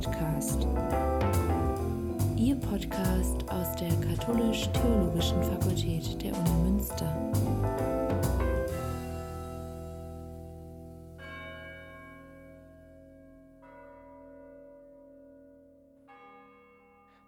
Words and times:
Podcast. 0.00 0.62
Ihr 2.36 2.54
Podcast 2.54 3.50
aus 3.50 3.74
der 3.74 3.88
Katholisch-Theologischen 3.88 5.42
Fakultät 5.42 6.22
der 6.22 6.38
Uni 6.38 6.70
Münster. 6.70 7.12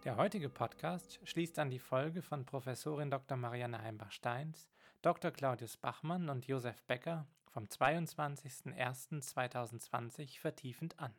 Der 0.04 0.16
heutige 0.16 0.48
Podcast 0.48 1.18
schließt 1.24 1.58
an 1.58 1.70
die 1.70 1.80
Folge 1.80 2.22
von 2.22 2.46
Professorin 2.46 3.10
Dr. 3.10 3.36
Marianne 3.36 3.82
Heimbach-Steins, 3.82 4.68
Dr. 5.02 5.32
Claudius 5.32 5.76
Bachmann 5.76 6.28
und 6.28 6.46
Josef 6.46 6.84
Becker 6.84 7.26
vom 7.48 7.64
22.01.2020 7.64 10.38
vertiefend 10.38 11.00
an. 11.00 11.12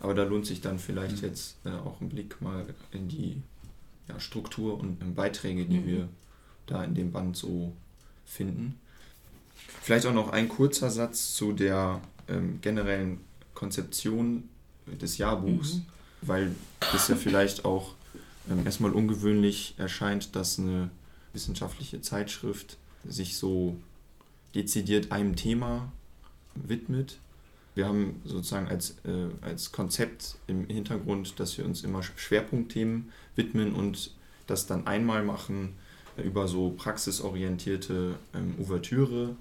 Aber 0.00 0.14
da 0.14 0.24
lohnt 0.24 0.46
sich 0.46 0.60
dann 0.60 0.78
vielleicht 0.78 1.22
mhm. 1.22 1.28
jetzt 1.28 1.56
äh, 1.64 1.70
auch 1.70 2.00
ein 2.00 2.08
Blick 2.08 2.40
mal 2.40 2.66
in 2.90 3.08
die 3.08 3.42
ja, 4.08 4.18
Struktur 4.18 4.78
und 4.78 5.00
äh, 5.00 5.04
Beiträge, 5.04 5.66
die 5.66 5.78
mhm. 5.78 5.86
wir 5.86 6.08
da 6.66 6.82
in 6.84 6.94
dem 6.94 7.12
Band 7.12 7.36
so 7.36 7.72
finden. 8.24 8.78
Vielleicht 9.82 10.06
auch 10.06 10.14
noch 10.14 10.30
ein 10.30 10.48
kurzer 10.48 10.90
Satz 10.90 11.34
zu 11.34 11.52
der 11.52 12.00
ähm, 12.28 12.60
generellen 12.60 13.20
Konzeption 13.54 14.48
des 14.86 15.18
Jahrbuchs, 15.18 15.74
mhm. 15.74 15.86
weil 16.22 16.54
es 16.94 17.08
ja 17.08 17.16
vielleicht 17.16 17.64
auch 17.64 17.94
ähm, 18.50 18.64
erstmal 18.64 18.92
ungewöhnlich 18.92 19.74
erscheint, 19.76 20.34
dass 20.34 20.58
eine 20.58 20.90
wissenschaftliche 21.32 22.00
Zeitschrift 22.00 22.78
sich 23.04 23.36
so 23.36 23.76
dezidiert 24.54 25.12
einem 25.12 25.36
Thema 25.36 25.92
widmet. 26.54 27.18
Wir 27.74 27.86
haben 27.86 28.20
sozusagen 28.24 28.68
als, 28.68 28.96
äh, 29.04 29.28
als 29.42 29.72
Konzept 29.72 30.36
im 30.46 30.66
Hintergrund, 30.66 31.38
dass 31.38 31.56
wir 31.56 31.64
uns 31.64 31.84
immer 31.84 32.02
Schwerpunktthemen 32.02 33.12
widmen 33.36 33.74
und 33.74 34.12
das 34.46 34.66
dann 34.66 34.86
einmal 34.86 35.22
machen 35.22 35.74
äh, 36.16 36.22
über 36.22 36.48
so 36.48 36.70
praxisorientierte 36.70 38.16
ähm, 38.34 38.54
Ouvertüre, 38.58 39.36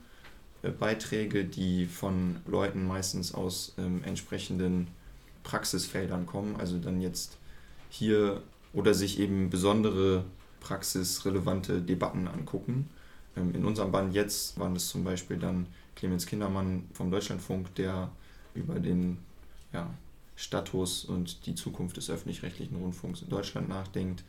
äh, 0.62 0.70
Beiträge, 0.70 1.46
die 1.46 1.86
von 1.86 2.38
Leuten 2.46 2.86
meistens 2.86 3.34
aus 3.34 3.74
ähm, 3.78 4.04
entsprechenden 4.04 4.88
Praxisfeldern 5.44 6.26
kommen. 6.26 6.56
Also 6.58 6.78
dann 6.78 7.02
jetzt 7.02 7.38
hier 7.90 8.42
oder 8.74 8.94
sich 8.94 9.20
eben 9.20 9.50
besondere 9.50 10.24
praxisrelevante 10.60 11.82
Debatten 11.82 12.28
angucken. 12.28 12.90
Ähm, 13.36 13.56
in 13.56 13.66
unserem 13.66 13.92
Band 13.92 14.14
jetzt 14.14 14.60
waren 14.60 14.76
es 14.76 14.90
zum 14.90 15.04
Beispiel 15.04 15.38
dann 15.38 15.66
Clemens 15.96 16.26
Kindermann 16.26 16.88
vom 16.94 17.10
Deutschlandfunk, 17.12 17.74
der 17.76 18.12
über 18.60 18.80
den 18.80 19.18
ja, 19.74 19.90
Status 20.36 21.06
und 21.06 21.46
die 21.46 21.56
Zukunft 21.56 21.98
des 21.98 22.10
öffentlich-rechtlichen 22.10 22.78
Rundfunks 22.78 23.22
in 23.22 23.30
Deutschland 23.30 23.70
nachdenkt. 23.70 24.24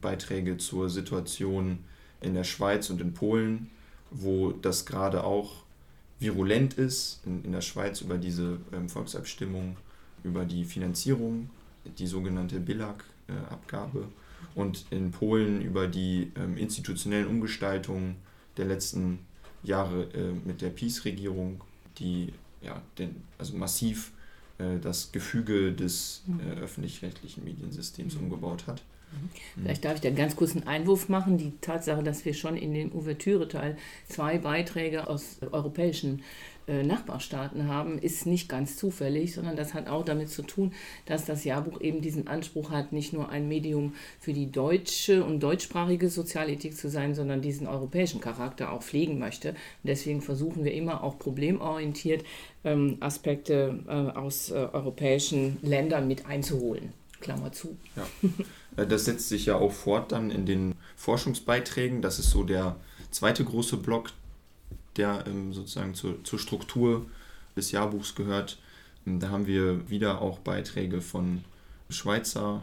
Beiträge 0.00 0.56
zur 0.58 0.90
Situation 0.90 1.78
in 2.20 2.34
der 2.34 2.44
Schweiz 2.44 2.90
und 2.90 3.00
in 3.00 3.14
Polen, 3.14 3.70
wo 4.10 4.52
das 4.52 4.86
gerade 4.86 5.24
auch 5.24 5.64
virulent 6.18 6.74
ist, 6.74 7.20
in, 7.26 7.44
in 7.44 7.52
der 7.52 7.60
Schweiz 7.60 8.00
über 8.00 8.18
diese 8.18 8.58
ähm, 8.72 8.88
Volksabstimmung, 8.88 9.76
über 10.22 10.44
die 10.44 10.64
Finanzierung, 10.64 11.50
die 11.98 12.06
sogenannte 12.06 12.60
BILAG, 12.60 13.04
äh, 13.28 13.52
Abgabe 13.52 14.08
und 14.54 14.86
in 14.90 15.10
Polen 15.10 15.60
über 15.60 15.86
die 15.86 16.32
ähm, 16.36 16.56
institutionellen 16.56 17.26
Umgestaltungen 17.26 18.16
der 18.56 18.66
letzten 18.66 19.20
Jahre 19.62 20.04
äh, 20.14 20.32
mit 20.44 20.60
der 20.60 20.70
PiS-Regierung, 20.70 21.62
die 21.98 22.32
ja, 22.64 22.80
den, 22.98 23.22
also 23.38 23.56
massiv 23.56 24.12
äh, 24.58 24.78
das 24.80 25.12
Gefüge 25.12 25.72
des 25.72 26.22
äh, 26.40 26.60
öffentlich-rechtlichen 26.60 27.44
Mediensystems 27.44 28.14
mhm. 28.14 28.24
umgebaut 28.24 28.66
hat. 28.66 28.82
Mhm. 29.12 29.62
Vielleicht 29.62 29.84
darf 29.84 29.94
ich 29.96 30.00
da 30.00 30.08
einen 30.08 30.16
ganz 30.16 30.36
kurzen 30.36 30.66
Einwurf 30.66 31.08
machen. 31.08 31.38
Die 31.38 31.52
Tatsache, 31.60 32.02
dass 32.02 32.24
wir 32.24 32.34
schon 32.34 32.56
in 32.56 32.74
den 32.74 32.92
Ouvertüre-Teil 32.92 33.76
zwei 34.08 34.38
Beiträge 34.38 35.08
aus 35.08 35.38
europäischen 35.50 36.22
äh, 36.66 36.82
Nachbarstaaten 36.82 37.68
haben, 37.68 37.98
ist 37.98 38.24
nicht 38.24 38.48
ganz 38.48 38.78
zufällig, 38.78 39.34
sondern 39.34 39.54
das 39.54 39.74
hat 39.74 39.86
auch 39.86 40.02
damit 40.02 40.30
zu 40.30 40.40
tun, 40.40 40.72
dass 41.04 41.26
das 41.26 41.44
Jahrbuch 41.44 41.82
eben 41.82 42.00
diesen 42.00 42.26
Anspruch 42.26 42.70
hat, 42.70 42.90
nicht 42.90 43.12
nur 43.12 43.28
ein 43.28 43.48
Medium 43.48 43.94
für 44.18 44.32
die 44.32 44.50
deutsche 44.50 45.24
und 45.24 45.40
deutschsprachige 45.40 46.08
Sozialethik 46.08 46.74
zu 46.74 46.88
sein, 46.88 47.14
sondern 47.14 47.42
diesen 47.42 47.66
europäischen 47.66 48.22
Charakter 48.22 48.72
auch 48.72 48.82
pflegen 48.82 49.18
möchte. 49.18 49.50
Und 49.50 49.56
deswegen 49.84 50.22
versuchen 50.22 50.64
wir 50.64 50.72
immer 50.72 51.04
auch 51.04 51.18
problemorientiert 51.18 52.24
ähm, 52.64 52.96
Aspekte 53.00 53.80
äh, 53.86 54.18
aus 54.18 54.50
äh, 54.50 54.54
europäischen 54.54 55.58
Ländern 55.60 56.08
mit 56.08 56.24
einzuholen. 56.24 56.94
Klammer 57.24 57.50
zu. 57.52 57.76
Ja. 57.96 58.06
Das 58.84 59.04
setzt 59.06 59.28
sich 59.28 59.46
ja 59.46 59.56
auch 59.56 59.72
fort 59.72 60.12
dann 60.12 60.30
in 60.30 60.46
den 60.46 60.74
Forschungsbeiträgen. 60.96 62.02
Das 62.02 62.18
ist 62.18 62.30
so 62.30 62.44
der 62.44 62.76
zweite 63.10 63.44
große 63.44 63.78
Block, 63.78 64.10
der 64.96 65.24
ähm, 65.26 65.52
sozusagen 65.52 65.94
zur, 65.94 66.22
zur 66.24 66.38
Struktur 66.38 67.06
des 67.56 67.72
Jahrbuchs 67.72 68.14
gehört. 68.14 68.58
Ähm, 69.06 69.20
da 69.20 69.30
haben 69.30 69.46
wir 69.46 69.88
wieder 69.88 70.20
auch 70.20 70.38
Beiträge 70.38 71.00
von 71.00 71.44
Schweizer 71.88 72.62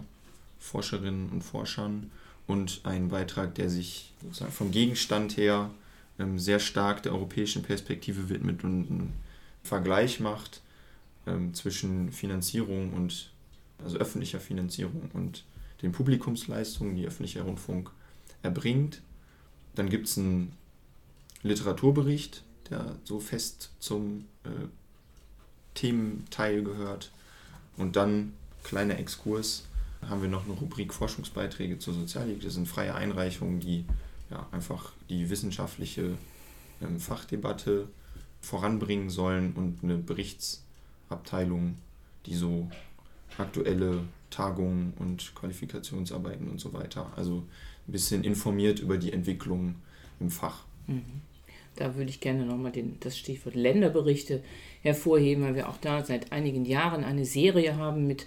Forscherinnen 0.59 1.29
und 1.29 1.41
Forschern 1.41 2.11
und 2.45 2.81
einen 2.83 3.09
Beitrag, 3.09 3.55
der 3.55 3.69
sich 3.69 4.11
sozusagen 4.21 4.51
vom 4.51 4.71
Gegenstand 4.71 5.37
her 5.37 5.71
ähm, 6.19 6.37
sehr 6.37 6.59
stark 6.59 7.01
der 7.03 7.13
europäischen 7.13 7.63
Perspektive 7.63 8.29
widmet 8.29 8.63
und 8.63 8.89
einen 8.89 9.13
Vergleich 9.63 10.19
macht 10.19 10.61
zwischen 11.53 12.11
Finanzierung 12.11 12.93
und 12.93 13.30
also 13.83 13.97
öffentlicher 13.97 14.39
Finanzierung 14.39 15.09
und 15.13 15.43
den 15.81 15.91
Publikumsleistungen, 15.91 16.95
die 16.95 17.07
öffentlicher 17.07 17.43
Rundfunk 17.43 17.91
erbringt. 18.43 19.01
Dann 19.75 19.89
gibt 19.89 20.07
es 20.07 20.17
einen 20.17 20.53
Literaturbericht, 21.43 22.43
der 22.69 22.95
so 23.03 23.19
fest 23.19 23.71
zum 23.79 24.25
äh, 24.43 24.49
Thementeil 25.73 26.63
gehört. 26.63 27.11
Und 27.77 27.95
dann, 27.95 28.33
kleiner 28.63 28.99
Exkurs, 28.99 29.65
haben 30.07 30.21
wir 30.21 30.29
noch 30.29 30.45
eine 30.45 30.53
Rubrik 30.53 30.93
Forschungsbeiträge 30.93 31.79
zur 31.79 31.93
Sozialethik. 31.93 32.41
Das 32.41 32.55
sind 32.55 32.67
freie 32.67 32.95
Einreichungen, 32.95 33.59
die 33.59 33.85
ja, 34.29 34.47
einfach 34.51 34.93
die 35.09 35.29
wissenschaftliche 35.29 36.17
ähm, 36.81 36.99
Fachdebatte 36.99 37.87
voranbringen 38.41 39.09
sollen 39.09 39.53
und 39.53 39.83
eine 39.83 39.97
Berichtsabteilung, 39.97 41.77
die 42.25 42.35
so 42.35 42.69
aktuelle 43.37 44.03
Tagungen 44.29 44.93
und 44.99 45.33
Qualifikationsarbeiten 45.35 46.49
und 46.49 46.59
so 46.59 46.73
weiter. 46.73 47.11
Also 47.15 47.43
ein 47.87 47.91
bisschen 47.91 48.23
informiert 48.23 48.79
über 48.79 48.97
die 48.97 49.13
Entwicklung 49.13 49.75
im 50.19 50.29
Fach. 50.29 50.63
Mhm. 50.87 51.21
Da 51.75 51.95
würde 51.95 52.09
ich 52.09 52.19
gerne 52.19 52.45
nochmal 52.45 52.73
das 52.99 53.17
Stichwort 53.17 53.55
Länderberichte 53.55 54.43
hervorheben, 54.81 55.43
weil 55.43 55.55
wir 55.55 55.69
auch 55.69 55.77
da 55.77 56.03
seit 56.03 56.31
einigen 56.31 56.65
Jahren 56.65 57.03
eine 57.03 57.25
Serie 57.25 57.77
haben 57.77 58.07
mit 58.07 58.25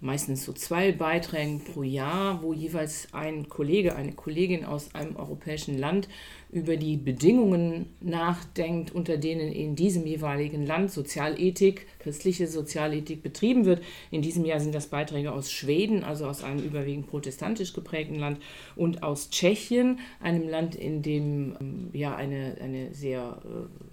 meistens 0.00 0.44
so 0.44 0.52
zwei 0.52 0.92
Beiträgen 0.92 1.60
pro 1.60 1.82
Jahr, 1.82 2.42
wo 2.42 2.52
jeweils 2.52 3.08
ein 3.12 3.48
Kollege, 3.48 3.96
eine 3.96 4.12
Kollegin 4.12 4.64
aus 4.64 4.94
einem 4.94 5.16
europäischen 5.16 5.78
Land 5.78 6.08
über 6.50 6.76
die 6.76 6.96
Bedingungen 6.96 7.86
nachdenkt, 8.00 8.94
unter 8.94 9.18
denen 9.18 9.52
in 9.52 9.76
diesem 9.76 10.06
jeweiligen 10.06 10.64
Land 10.64 10.90
Sozialethik, 10.90 11.86
christliche 11.98 12.46
Sozialethik 12.46 13.22
betrieben 13.22 13.64
wird. 13.64 13.82
In 14.10 14.22
diesem 14.22 14.44
Jahr 14.44 14.60
sind 14.60 14.74
das 14.74 14.86
Beiträge 14.86 15.32
aus 15.32 15.50
Schweden, 15.50 16.04
also 16.04 16.26
aus 16.26 16.42
einem 16.42 16.62
überwiegend 16.64 17.08
protestantisch 17.08 17.74
geprägten 17.74 18.18
Land, 18.18 18.40
und 18.76 19.02
aus 19.02 19.30
Tschechien, 19.30 20.00
einem 20.20 20.48
Land, 20.48 20.74
in 20.74 21.02
dem 21.02 21.56
ähm, 21.60 21.90
ja 21.92 22.14
eine, 22.14 22.56
eine 22.62 22.94
sehr 22.94 23.42
äh, 23.44 23.84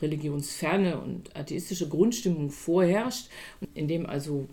religionsferne 0.00 1.00
und 1.00 1.34
atheistische 1.36 1.88
Grundstimmung 1.88 2.50
vorherrscht, 2.50 3.28
in 3.74 3.88
dem 3.88 4.06
also 4.06 4.48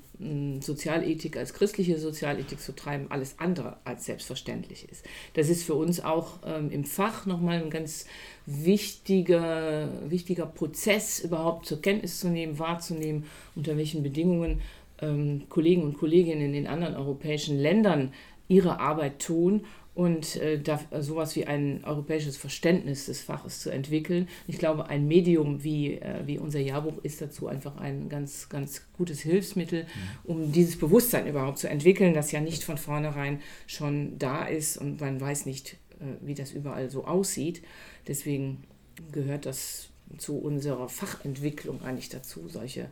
Sozialethik 0.60 1.38
als 1.38 1.54
christliche 1.54 1.98
Sozialethik 1.98 2.60
zu 2.60 2.76
treiben, 2.76 3.08
alles 3.10 3.40
andere 3.40 3.78
als 3.86 4.06
selbstverständlich 4.06 4.86
ist. 4.90 5.06
Das 5.36 5.48
ist 5.48 5.64
für 5.64 5.76
uns 5.76 6.02
auch 6.04 6.40
ähm, 6.46 6.72
im 6.72 6.84
Fach 6.84 7.26
nochmal 7.26 7.64
ein 7.64 7.70
ganz 7.70 8.06
wichtiger, 8.46 9.88
wichtiger 10.10 10.46
Prozess, 10.46 11.22
überhaupt 11.22 11.68
zur 11.68 11.82
Kenntnis 11.82 12.20
zu 12.20 12.28
nehmen, 12.28 12.60
wahrzunehmen, 12.60 13.26
unter 13.56 13.78
welchen 13.78 14.04
Bedingungen 14.04 14.60
ähm, 15.02 15.44
Kollegen 15.48 15.84
und 15.84 15.98
Kolleginnen 15.98 16.42
in 16.42 16.54
den 16.54 16.68
anderen 16.68 16.96
europäischen 16.96 17.58
Ländern 17.58 18.12
ihre 18.50 18.80
Arbeit 18.80 19.20
tun 19.20 19.64
und 19.96 20.38
äh, 20.38 20.60
da, 20.62 20.80
sowas 21.02 21.36
wie 21.36 21.46
ein 21.46 21.84
europäisches 21.84 22.38
Verständnis 22.38 23.08
des 23.08 23.22
Faches 23.22 23.60
zu 23.60 23.70
entwickeln. 23.70 24.28
Ich 24.48 24.58
glaube, 24.58 24.88
ein 24.88 25.08
Medium 25.08 25.64
wie, 25.64 25.96
äh, 25.96 26.22
wie 26.26 26.38
unser 26.38 26.60
Jahrbuch 26.60 27.04
ist 27.04 27.22
dazu 27.22 27.48
einfach 27.48 27.78
ein 27.78 28.08
ganz, 28.08 28.50
ganz 28.50 28.84
gutes 28.94 29.20
Hilfsmittel, 29.20 29.86
um 30.24 30.52
dieses 30.52 30.78
Bewusstsein 30.78 31.28
überhaupt 31.28 31.58
zu 31.58 31.70
entwickeln, 31.70 32.14
das 32.14 32.32
ja 32.32 32.40
nicht 32.40 32.64
von 32.64 32.78
vornherein 32.78 33.42
schon 33.68 34.18
da 34.18 34.46
ist 34.46 34.78
und 34.78 35.02
man 35.02 35.20
weiß 35.20 35.46
nicht, 35.46 35.74
äh, 36.00 36.06
wie 36.22 36.34
das 36.34 36.54
überall 36.54 36.90
so 36.90 37.06
aussieht. 37.06 37.62
Deswegen 38.08 38.64
gehört 39.12 39.46
das 39.46 39.90
zu 40.18 40.38
unserer 40.38 40.90
Fachentwicklung 40.90 41.82
eigentlich 41.84 42.10
dazu, 42.10 42.48
solche 42.48 42.90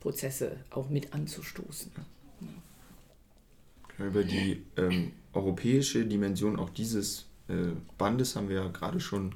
Prozesse 0.00 0.56
auch 0.70 0.90
mit 0.90 1.14
anzustoßen. 1.14 1.92
Über 3.98 4.24
die 4.24 4.62
ähm, 4.76 5.12
europäische 5.32 6.04
Dimension 6.04 6.58
auch 6.58 6.70
dieses 6.70 7.26
äh, 7.48 7.72
Bandes 7.98 8.36
haben 8.36 8.48
wir 8.48 8.56
ja 8.56 8.68
gerade 8.68 9.00
schon 9.00 9.34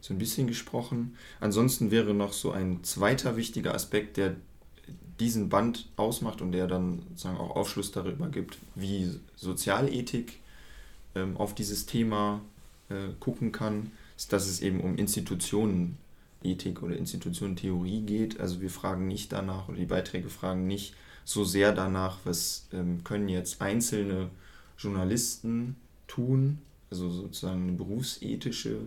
so 0.00 0.12
ein 0.12 0.18
bisschen 0.18 0.46
gesprochen. 0.46 1.16
Ansonsten 1.40 1.90
wäre 1.90 2.12
noch 2.12 2.32
so 2.32 2.52
ein 2.52 2.84
zweiter 2.84 3.36
wichtiger 3.36 3.74
Aspekt, 3.74 4.16
der 4.18 4.36
diesen 5.18 5.48
Band 5.48 5.88
ausmacht 5.96 6.42
und 6.42 6.52
der 6.52 6.66
dann 6.66 7.02
sagen 7.14 7.38
auch 7.38 7.56
Aufschluss 7.56 7.92
darüber 7.92 8.28
gibt, 8.28 8.58
wie 8.74 9.08
Sozialethik 9.36 10.40
ähm, 11.14 11.36
auf 11.36 11.54
dieses 11.54 11.86
Thema 11.86 12.40
äh, 12.90 13.12
gucken 13.20 13.52
kann, 13.52 13.92
ist, 14.16 14.32
dass 14.32 14.46
es 14.46 14.60
eben 14.60 14.80
um 14.80 14.96
Institutionenethik 14.96 16.82
oder 16.82 16.96
Institutionentheorie 16.96 18.02
geht. 18.02 18.40
Also 18.40 18.60
wir 18.60 18.70
fragen 18.70 19.06
nicht 19.06 19.32
danach 19.32 19.68
oder 19.68 19.78
die 19.78 19.86
Beiträge 19.86 20.28
fragen 20.28 20.66
nicht 20.66 20.94
so 21.24 21.44
sehr 21.44 21.72
danach, 21.72 22.18
was 22.24 22.66
ähm, 22.72 23.02
können 23.04 23.28
jetzt 23.28 23.60
einzelne 23.60 24.30
Journalisten 24.78 25.76
tun, 26.06 26.58
also 26.90 27.08
sozusagen 27.10 27.68
eine 27.68 27.72
berufsethische 27.72 28.80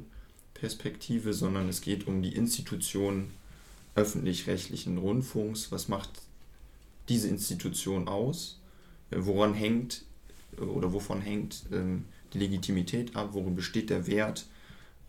Perspektive, 0.53 1.33
sondern 1.33 1.69
es 1.69 1.81
geht 1.81 2.07
um 2.07 2.21
die 2.21 2.35
Institution 2.35 3.31
öffentlich-rechtlichen 3.95 4.97
Rundfunks. 4.97 5.71
Was 5.71 5.87
macht 5.87 6.09
diese 7.09 7.27
Institution 7.27 8.07
aus? 8.07 8.59
Äh, 9.11 9.17
woran 9.19 9.53
hängt 9.53 10.03
äh, 10.57 10.61
oder 10.61 10.93
wovon 10.93 11.21
hängt 11.21 11.63
ähm, 11.71 12.05
die 12.33 12.39
Legitimität 12.39 13.15
ab? 13.15 13.29
Worin 13.33 13.55
besteht 13.55 13.89
der 13.89 14.07
Wert? 14.07 14.45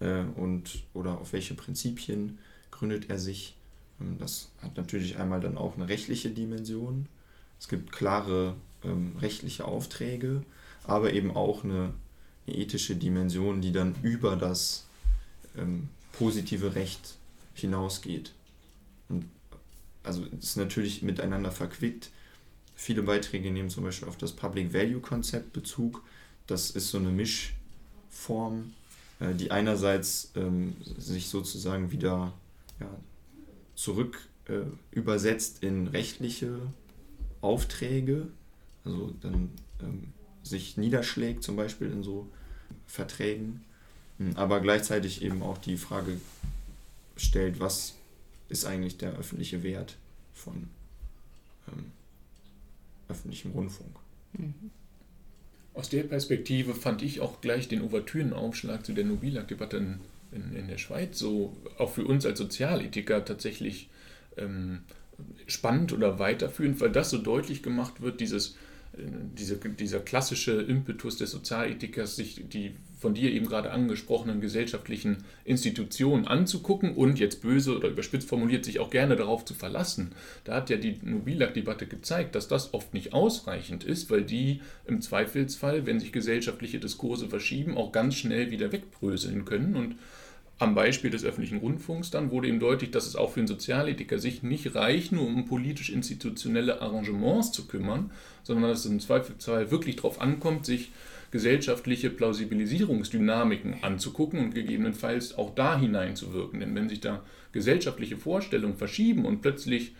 Äh, 0.00 0.24
und 0.36 0.84
oder 0.94 1.18
auf 1.20 1.32
welche 1.32 1.54
Prinzipien 1.54 2.38
gründet 2.70 3.10
er 3.10 3.18
sich? 3.18 3.54
Ähm, 4.00 4.16
das 4.18 4.48
hat 4.62 4.76
natürlich 4.76 5.18
einmal 5.18 5.40
dann 5.40 5.58
auch 5.58 5.76
eine 5.76 5.88
rechtliche 5.88 6.30
Dimension. 6.30 7.06
Es 7.60 7.68
gibt 7.68 7.92
klare 7.92 8.54
ähm, 8.84 9.12
rechtliche 9.20 9.64
Aufträge, 9.64 10.42
aber 10.84 11.12
eben 11.12 11.36
auch 11.36 11.64
eine, 11.64 11.92
eine, 12.46 12.56
ethische 12.56 12.96
Dimension, 12.96 13.60
die 13.60 13.72
dann 13.72 13.94
über 14.02 14.36
das 14.36 14.86
ähm, 15.56 15.88
positive 16.12 16.74
Recht 16.74 17.16
hinausgeht. 17.54 18.32
Und 19.08 19.26
also 20.02 20.24
ist 20.40 20.56
natürlich 20.56 21.02
miteinander 21.02 21.50
verquickt. 21.50 22.10
Viele 22.74 23.02
Beiträge 23.02 23.50
nehmen 23.50 23.70
zum 23.70 23.84
Beispiel 23.84 24.08
auf 24.08 24.16
das 24.16 24.32
Public 24.32 24.72
Value 24.72 25.00
Konzept 25.00 25.52
Bezug. 25.52 26.02
Das 26.46 26.70
ist 26.70 26.90
so 26.90 26.98
eine 26.98 27.10
Mischform, 27.10 28.72
äh, 29.20 29.34
die 29.34 29.50
einerseits 29.50 30.30
ähm, 30.36 30.76
sich 30.96 31.28
sozusagen 31.28 31.90
wieder 31.90 32.32
ja, 32.80 32.88
zurück 33.74 34.20
äh, 34.46 34.60
übersetzt 34.92 35.62
in 35.62 35.88
rechtliche 35.88 36.60
Aufträge, 37.40 38.28
also 38.84 39.14
dann 39.20 39.50
ähm, 39.80 40.12
sich 40.42 40.76
niederschlägt 40.76 41.42
zum 41.42 41.56
Beispiel 41.56 41.90
in 41.90 42.02
so 42.02 42.26
Verträgen, 42.86 43.64
hm, 44.18 44.36
aber 44.36 44.60
gleichzeitig 44.60 45.22
eben 45.22 45.42
auch 45.42 45.58
die 45.58 45.76
Frage 45.76 46.20
stellt, 47.16 47.60
was 47.60 47.94
ist 48.48 48.64
eigentlich 48.64 48.96
der 48.96 49.12
öffentliche 49.12 49.62
Wert 49.62 49.96
von 50.34 50.68
ähm, 51.68 51.92
öffentlichem 53.08 53.52
Rundfunk. 53.52 53.90
Mhm. 54.32 54.70
Aus 55.74 55.88
der 55.88 56.02
Perspektive 56.02 56.74
fand 56.74 57.02
ich 57.02 57.20
auch 57.20 57.40
gleich 57.40 57.68
den 57.68 57.82
Ouvertürenaufschlag 57.82 58.84
zu 58.84 58.92
der 58.92 59.04
Nobilak-Debatte 59.04 59.76
in, 59.76 60.00
in, 60.32 60.56
in, 60.56 60.68
der 60.68 60.78
Schweiz 60.78 61.18
so 61.18 61.56
auch 61.78 61.92
für 61.92 62.04
uns 62.04 62.26
als 62.26 62.38
Sozialethiker 62.38 63.24
tatsächlich 63.24 63.88
ähm, 64.36 64.80
spannend 65.46 65.92
oder 65.92 66.18
weiterführend, 66.18 66.80
weil 66.80 66.90
das 66.90 67.10
so 67.10 67.18
deutlich 67.18 67.62
gemacht 67.62 68.00
wird, 68.00 68.20
dieses 68.20 68.56
diese, 68.96 69.56
dieser 69.56 70.00
klassische 70.00 70.52
Impetus 70.52 71.16
des 71.16 71.30
Sozialethikers, 71.30 72.16
sich 72.16 72.48
die 72.48 72.74
von 72.98 73.14
dir 73.14 73.30
eben 73.30 73.46
gerade 73.46 73.70
angesprochenen 73.70 74.40
gesellschaftlichen 74.40 75.18
Institutionen 75.44 76.26
anzugucken 76.26 76.94
und 76.94 77.18
jetzt 77.18 77.42
böse 77.42 77.76
oder 77.76 77.88
überspitzt 77.88 78.28
formuliert 78.28 78.64
sich 78.64 78.80
auch 78.80 78.90
gerne 78.90 79.14
darauf 79.14 79.44
zu 79.44 79.54
verlassen. 79.54 80.12
Da 80.44 80.56
hat 80.56 80.70
ja 80.70 80.76
die 80.76 80.98
Nobilak-Debatte 81.02 81.86
gezeigt, 81.86 82.34
dass 82.34 82.48
das 82.48 82.74
oft 82.74 82.94
nicht 82.94 83.12
ausreichend 83.12 83.84
ist, 83.84 84.10
weil 84.10 84.24
die 84.24 84.62
im 84.86 85.00
Zweifelsfall, 85.00 85.86
wenn 85.86 86.00
sich 86.00 86.10
gesellschaftliche 86.10 86.80
Diskurse 86.80 87.28
verschieben, 87.28 87.76
auch 87.76 87.92
ganz 87.92 88.16
schnell 88.16 88.50
wieder 88.50 88.72
wegbröseln 88.72 89.44
können 89.44 89.76
und 89.76 89.94
am 90.58 90.74
Beispiel 90.74 91.10
des 91.10 91.24
öffentlichen 91.24 91.58
Rundfunks 91.58 92.10
dann 92.10 92.30
wurde 92.30 92.48
ihm 92.48 92.58
deutlich, 92.58 92.90
dass 92.90 93.06
es 93.06 93.16
auch 93.16 93.32
für 93.32 93.40
einen 93.40 93.46
Sozialethiker 93.46 94.18
sich 94.18 94.42
nicht 94.42 94.74
reicht, 94.74 95.12
nur 95.12 95.26
um 95.26 95.46
politisch-institutionelle 95.46 96.82
Arrangements 96.82 97.52
zu 97.52 97.66
kümmern, 97.66 98.10
sondern 98.42 98.70
dass 98.70 98.80
es 98.80 98.90
im 98.90 99.00
Zweifelsfall 99.00 99.70
wirklich 99.70 99.96
darauf 99.96 100.20
ankommt, 100.20 100.66
sich 100.66 100.90
gesellschaftliche 101.30 102.10
Plausibilisierungsdynamiken 102.10 103.82
anzugucken 103.82 104.40
und 104.40 104.54
gegebenenfalls 104.54 105.36
auch 105.36 105.54
da 105.54 105.78
hineinzuwirken. 105.78 106.60
Denn 106.60 106.74
wenn 106.74 106.88
sich 106.88 107.00
da 107.00 107.22
gesellschaftliche 107.52 108.16
Vorstellungen 108.16 108.76
verschieben 108.76 109.26
und 109.26 109.42
plötzlich 109.42 109.92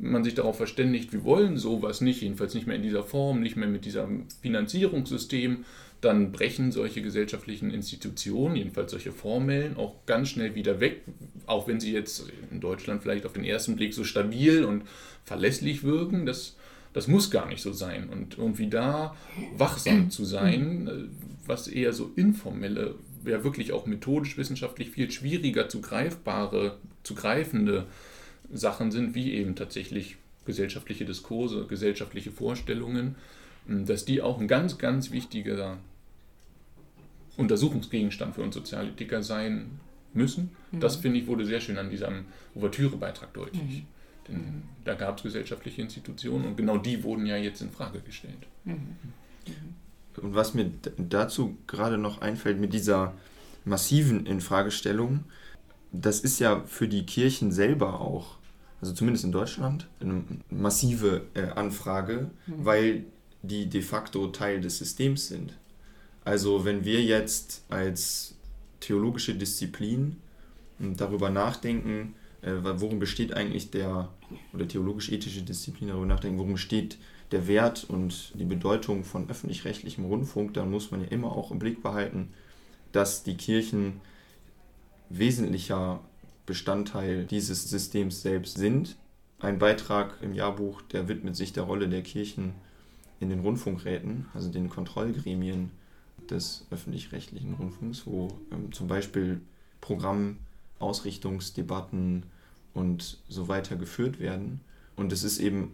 man 0.00 0.24
sich 0.24 0.34
darauf 0.34 0.56
verständigt, 0.56 1.12
wir 1.12 1.24
wollen 1.24 1.58
sowas 1.58 2.00
nicht, 2.00 2.22
jedenfalls 2.22 2.54
nicht 2.54 2.66
mehr 2.66 2.76
in 2.76 2.82
dieser 2.82 3.02
Form, 3.02 3.40
nicht 3.40 3.56
mehr 3.56 3.68
mit 3.68 3.84
diesem 3.84 4.24
Finanzierungssystem, 4.40 5.64
dann 6.02 6.32
brechen 6.32 6.72
solche 6.72 7.00
gesellschaftlichen 7.00 7.70
Institutionen, 7.70 8.56
jedenfalls 8.56 8.90
solche 8.90 9.12
formellen, 9.12 9.76
auch 9.76 9.94
ganz 10.04 10.30
schnell 10.30 10.56
wieder 10.56 10.80
weg, 10.80 11.02
auch 11.46 11.68
wenn 11.68 11.78
sie 11.78 11.92
jetzt 11.92 12.24
in 12.50 12.60
Deutschland 12.60 13.02
vielleicht 13.02 13.24
auf 13.24 13.32
den 13.32 13.44
ersten 13.44 13.76
Blick 13.76 13.94
so 13.94 14.02
stabil 14.02 14.64
und 14.64 14.82
verlässlich 15.24 15.84
wirken. 15.84 16.26
Das, 16.26 16.56
das 16.92 17.06
muss 17.06 17.30
gar 17.30 17.46
nicht 17.46 17.62
so 17.62 17.72
sein. 17.72 18.08
Und 18.10 18.36
irgendwie 18.36 18.68
da 18.68 19.16
wachsam 19.56 20.10
zu 20.10 20.24
sein, 20.24 20.88
äh, 20.88 20.92
was 21.46 21.68
eher 21.68 21.92
so 21.92 22.10
informelle, 22.16 22.96
ja 23.24 23.44
wirklich 23.44 23.72
auch 23.72 23.86
methodisch 23.86 24.36
wissenschaftlich 24.36 24.90
viel 24.90 25.08
schwieriger 25.12 25.68
zu 25.68 25.80
greifbare, 25.80 26.78
zu 27.04 27.14
greifende 27.14 27.86
Sachen 28.52 28.90
sind, 28.90 29.14
wie 29.14 29.34
eben 29.34 29.54
tatsächlich 29.54 30.16
gesellschaftliche 30.46 31.04
Diskurse, 31.04 31.66
gesellschaftliche 31.68 32.32
Vorstellungen, 32.32 33.14
dass 33.68 34.04
die 34.04 34.20
auch 34.20 34.40
ein 34.40 34.48
ganz, 34.48 34.78
ganz 34.78 35.12
wichtiger 35.12 35.78
Untersuchungsgegenstand 37.36 38.34
für 38.34 38.42
uns 38.42 38.54
Sozialethiker 38.54 39.22
sein 39.22 39.80
müssen. 40.14 40.50
Mhm. 40.70 40.80
Das, 40.80 40.96
finde 40.96 41.18
ich, 41.18 41.26
wurde 41.26 41.46
sehr 41.46 41.60
schön 41.60 41.78
an 41.78 41.90
diesem 41.90 42.26
Ouvertüre-Beitrag 42.54 43.32
deutlich. 43.32 43.62
Mhm. 43.62 43.86
Denn 44.28 44.36
mhm. 44.36 44.62
da 44.84 44.94
gab 44.94 45.16
es 45.16 45.22
gesellschaftliche 45.22 45.82
Institutionen 45.82 46.44
und 46.46 46.56
genau 46.56 46.78
die 46.78 47.02
wurden 47.02 47.26
ja 47.26 47.36
jetzt 47.36 47.60
in 47.62 47.70
Frage 47.70 48.00
gestellt. 48.00 48.46
Mhm. 48.64 48.96
Mhm. 49.46 50.22
Und 50.22 50.34
was 50.34 50.54
mir 50.54 50.70
dazu 50.98 51.56
gerade 51.66 51.98
noch 51.98 52.20
einfällt 52.20 52.60
mit 52.60 52.74
dieser 52.74 53.14
massiven 53.64 54.26
Infragestellung, 54.26 55.24
das 55.90 56.20
ist 56.20 56.38
ja 56.38 56.62
für 56.66 56.88
die 56.88 57.04
Kirchen 57.04 57.50
selber 57.50 58.00
auch, 58.00 58.36
also 58.80 58.92
zumindest 58.92 59.24
in 59.24 59.32
Deutschland, 59.32 59.88
eine 60.00 60.24
massive 60.50 61.22
äh, 61.34 61.48
Anfrage, 61.48 62.30
mhm. 62.46 62.64
weil 62.64 63.04
die 63.42 63.68
de 63.68 63.82
facto 63.82 64.28
Teil 64.28 64.60
des 64.60 64.78
Systems 64.78 65.28
sind. 65.28 65.54
Also 66.24 66.64
wenn 66.64 66.84
wir 66.84 67.02
jetzt 67.02 67.64
als 67.68 68.36
theologische 68.80 69.34
Disziplin 69.34 70.16
hm, 70.78 70.96
darüber 70.96 71.30
nachdenken, 71.30 72.14
äh, 72.42 72.52
worum 72.62 72.98
besteht 72.98 73.32
eigentlich 73.32 73.70
der, 73.70 74.08
oder 74.52 74.66
theologisch-ethische 74.66 75.42
Disziplin 75.42 75.88
darüber 75.88 76.06
nachdenken, 76.06 76.38
worum 76.38 76.52
besteht 76.52 76.98
der 77.30 77.46
Wert 77.46 77.84
und 77.84 78.32
die 78.34 78.44
Bedeutung 78.44 79.04
von 79.04 79.28
öffentlich-rechtlichem 79.28 80.04
Rundfunk, 80.04 80.54
dann 80.54 80.70
muss 80.70 80.90
man 80.90 81.00
ja 81.00 81.08
immer 81.08 81.32
auch 81.32 81.50
im 81.50 81.58
Blick 81.58 81.82
behalten, 81.82 82.28
dass 82.92 83.22
die 83.22 83.36
Kirchen 83.36 84.00
wesentlicher 85.08 86.00
Bestandteil 86.46 87.24
dieses 87.24 87.70
Systems 87.70 88.22
selbst 88.22 88.58
sind. 88.58 88.96
Ein 89.40 89.58
Beitrag 89.58 90.18
im 90.20 90.34
Jahrbuch, 90.34 90.82
der 90.82 91.08
widmet 91.08 91.36
sich 91.36 91.52
der 91.52 91.64
Rolle 91.64 91.88
der 91.88 92.02
Kirchen 92.02 92.52
in 93.18 93.30
den 93.30 93.40
Rundfunkräten, 93.40 94.26
also 94.34 94.50
den 94.50 94.68
Kontrollgremien 94.68 95.70
des 96.30 96.66
öffentlich-rechtlichen 96.70 97.54
Rundfunks, 97.54 98.06
wo 98.06 98.28
ähm, 98.50 98.72
zum 98.72 98.88
Beispiel 98.88 99.40
Programmausrichtungsdebatten 99.80 102.24
und 102.74 103.18
so 103.28 103.48
weiter 103.48 103.76
geführt 103.76 104.20
werden. 104.20 104.60
Und 104.96 105.12
es 105.12 105.24
ist 105.24 105.38
eben 105.38 105.72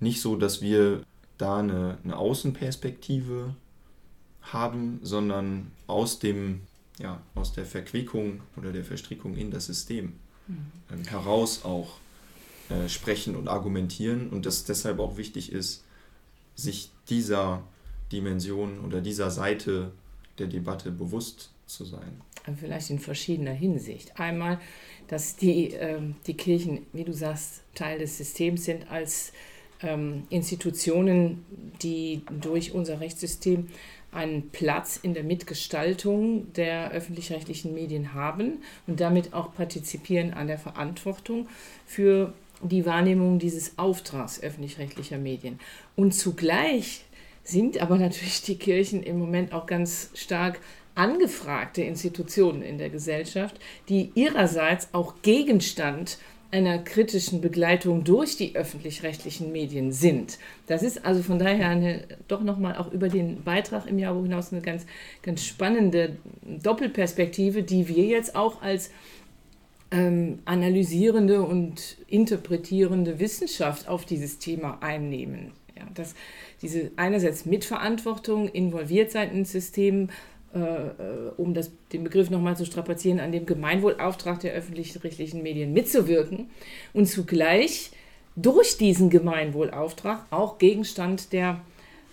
nicht 0.00 0.20
so, 0.20 0.36
dass 0.36 0.62
wir 0.62 1.02
da 1.36 1.58
eine, 1.58 1.98
eine 2.04 2.16
Außenperspektive 2.16 3.54
haben, 4.42 5.00
sondern 5.02 5.72
aus 5.86 6.18
dem 6.18 6.60
ja, 6.98 7.20
aus 7.34 7.52
der 7.52 7.64
Verquickung 7.64 8.40
oder 8.56 8.72
der 8.72 8.84
Verstrickung 8.84 9.36
in 9.36 9.50
das 9.50 9.66
System 9.66 10.14
mhm. 10.46 10.66
ähm, 10.92 11.04
heraus 11.04 11.64
auch 11.64 11.96
äh, 12.70 12.88
sprechen 12.88 13.36
und 13.36 13.48
argumentieren 13.48 14.30
und 14.30 14.46
dass 14.46 14.64
deshalb 14.64 14.98
auch 14.98 15.16
wichtig 15.16 15.52
ist, 15.52 15.84
sich 16.54 16.90
dieser 17.08 17.62
Dimension 18.12 18.80
oder 18.84 19.00
dieser 19.00 19.30
Seite 19.30 19.92
der 20.38 20.46
Debatte 20.46 20.90
bewusst 20.90 21.50
zu 21.66 21.84
sein. 21.84 22.20
vielleicht 22.58 22.90
in 22.90 22.98
verschiedener 22.98 23.52
Hinsicht. 23.52 24.18
Einmal, 24.18 24.58
dass 25.08 25.36
die, 25.36 25.74
äh, 25.74 26.00
die 26.26 26.34
Kirchen, 26.34 26.86
wie 26.92 27.04
du 27.04 27.12
sagst, 27.12 27.62
Teil 27.74 27.98
des 27.98 28.16
Systems 28.16 28.64
sind 28.64 28.90
als 28.90 29.32
ähm, 29.82 30.24
Institutionen, 30.30 31.44
die 31.82 32.22
durch 32.40 32.72
unser 32.72 33.00
Rechtssystem 33.00 33.68
einen 34.10 34.50
Platz 34.50 34.98
in 35.02 35.14
der 35.14 35.24
Mitgestaltung 35.24 36.52
der 36.54 36.90
öffentlich-rechtlichen 36.92 37.74
Medien 37.74 38.14
haben 38.14 38.62
und 38.86 39.00
damit 39.00 39.34
auch 39.34 39.54
partizipieren 39.54 40.32
an 40.32 40.46
der 40.46 40.58
Verantwortung 40.58 41.48
für 41.86 42.32
die 42.62 42.86
Wahrnehmung 42.86 43.38
dieses 43.38 43.78
Auftrags 43.78 44.42
öffentlich-rechtlicher 44.42 45.18
Medien. 45.18 45.60
Und 45.94 46.12
zugleich 46.12 47.04
sind 47.48 47.80
aber 47.80 47.96
natürlich 47.96 48.42
die 48.42 48.58
Kirchen 48.58 49.02
im 49.02 49.18
Moment 49.18 49.52
auch 49.52 49.66
ganz 49.66 50.10
stark 50.14 50.60
angefragte 50.94 51.82
Institutionen 51.82 52.62
in 52.62 52.76
der 52.76 52.90
Gesellschaft, 52.90 53.58
die 53.88 54.10
ihrerseits 54.14 54.88
auch 54.92 55.14
Gegenstand 55.22 56.18
einer 56.50 56.78
kritischen 56.78 57.40
Begleitung 57.40 58.04
durch 58.04 58.36
die 58.36 58.56
öffentlich-rechtlichen 58.56 59.52
Medien 59.52 59.92
sind. 59.92 60.38
Das 60.66 60.82
ist 60.82 61.04
also 61.04 61.22
von 61.22 61.38
daher 61.38 61.68
eine, 61.68 62.04
doch 62.26 62.42
nochmal 62.42 62.76
auch 62.76 62.90
über 62.90 63.08
den 63.08 63.42
Beitrag 63.42 63.86
im 63.86 63.98
Jahrbuch 63.98 64.22
hinaus 64.22 64.52
eine 64.52 64.62
ganz, 64.62 64.86
ganz 65.22 65.44
spannende 65.44 66.16
Doppelperspektive, 66.62 67.62
die 67.62 67.88
wir 67.88 68.04
jetzt 68.04 68.34
auch 68.34 68.62
als 68.62 68.90
ähm, 69.90 70.40
analysierende 70.46 71.42
und 71.42 71.96
interpretierende 72.08 73.18
Wissenschaft 73.18 73.88
auf 73.88 74.04
dieses 74.04 74.38
Thema 74.38 74.78
einnehmen. 74.80 75.52
Ja, 75.78 75.86
dass 75.94 76.14
diese 76.60 76.90
einerseits 76.96 77.46
Mitverantwortung, 77.46 78.48
involviert 78.48 79.12
sein 79.12 79.30
ins 79.30 79.52
System, 79.52 80.08
äh, 80.54 80.58
äh, 80.58 81.32
um 81.36 81.54
das, 81.54 81.70
den 81.92 82.04
Begriff 82.04 82.30
nochmal 82.30 82.56
zu 82.56 82.64
strapazieren, 82.64 83.20
an 83.20 83.32
dem 83.32 83.46
Gemeinwohlauftrag 83.46 84.40
der 84.40 84.54
öffentlich-rechtlichen 84.54 85.42
Medien 85.42 85.72
mitzuwirken 85.72 86.48
und 86.94 87.06
zugleich 87.06 87.90
durch 88.34 88.78
diesen 88.78 89.10
Gemeinwohlauftrag 89.10 90.24
auch 90.30 90.58
Gegenstand 90.58 91.32
der, 91.32 91.60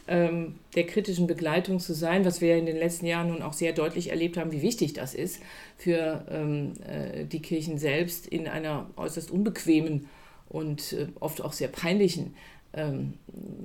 ähm, 0.08 0.56
der 0.76 0.86
kritischen 0.86 1.28
Begleitung 1.28 1.80
zu 1.80 1.94
sein, 1.94 2.26
was 2.26 2.42
wir 2.42 2.58
in 2.58 2.66
den 2.66 2.78
letzten 2.78 3.06
Jahren 3.06 3.30
nun 3.30 3.42
auch 3.42 3.54
sehr 3.54 3.72
deutlich 3.72 4.10
erlebt 4.10 4.36
haben, 4.38 4.52
wie 4.52 4.62
wichtig 4.62 4.94
das 4.94 5.14
ist 5.16 5.40
für 5.78 6.26
ähm, 6.30 6.74
äh, 6.88 7.26
die 7.26 7.42
Kirchen 7.42 7.78
selbst 7.78 8.28
in 8.28 8.48
einer 8.48 8.90
äußerst 8.98 9.32
unbequemen 9.32 10.10
und 10.50 10.94
äh, 10.94 11.08
oft 11.20 11.42
auch 11.42 11.54
sehr 11.54 11.70
peinlichen 11.70 12.36
ähm, 12.76 13.14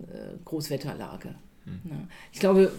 äh, 0.09 0.37
Großwetterlage. 0.45 1.35
Ja. 1.67 1.97
Ich 2.33 2.40
glaube, 2.40 2.73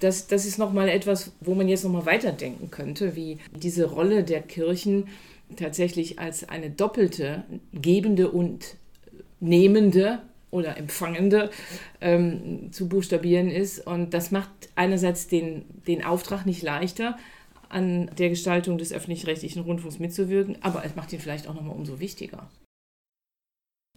das, 0.00 0.26
das 0.26 0.46
ist 0.46 0.58
nochmal 0.58 0.88
etwas, 0.88 1.32
wo 1.40 1.54
man 1.54 1.68
jetzt 1.68 1.84
nochmal 1.84 2.06
weiterdenken 2.06 2.70
könnte, 2.70 3.16
wie 3.16 3.38
diese 3.54 3.86
Rolle 3.86 4.24
der 4.24 4.42
Kirchen 4.42 5.08
tatsächlich 5.56 6.18
als 6.18 6.48
eine 6.48 6.70
doppelte 6.70 7.44
gebende 7.72 8.30
und 8.30 8.76
nehmende 9.40 10.20
oder 10.50 10.76
empfangende 10.76 11.50
ähm, 12.00 12.72
zu 12.72 12.88
buchstabieren 12.88 13.48
ist. 13.48 13.86
Und 13.86 14.14
das 14.14 14.30
macht 14.30 14.50
einerseits 14.74 15.28
den, 15.28 15.64
den 15.86 16.04
Auftrag 16.04 16.46
nicht 16.46 16.62
leichter, 16.62 17.16
an 17.68 18.10
der 18.16 18.28
Gestaltung 18.28 18.78
des 18.78 18.92
öffentlich-rechtlichen 18.92 19.62
Rundfunks 19.62 19.98
mitzuwirken, 19.98 20.56
aber 20.60 20.84
es 20.84 20.94
macht 20.94 21.12
ihn 21.12 21.18
vielleicht 21.18 21.48
auch 21.48 21.54
nochmal 21.54 21.74
umso 21.74 21.98
wichtiger. 21.98 22.48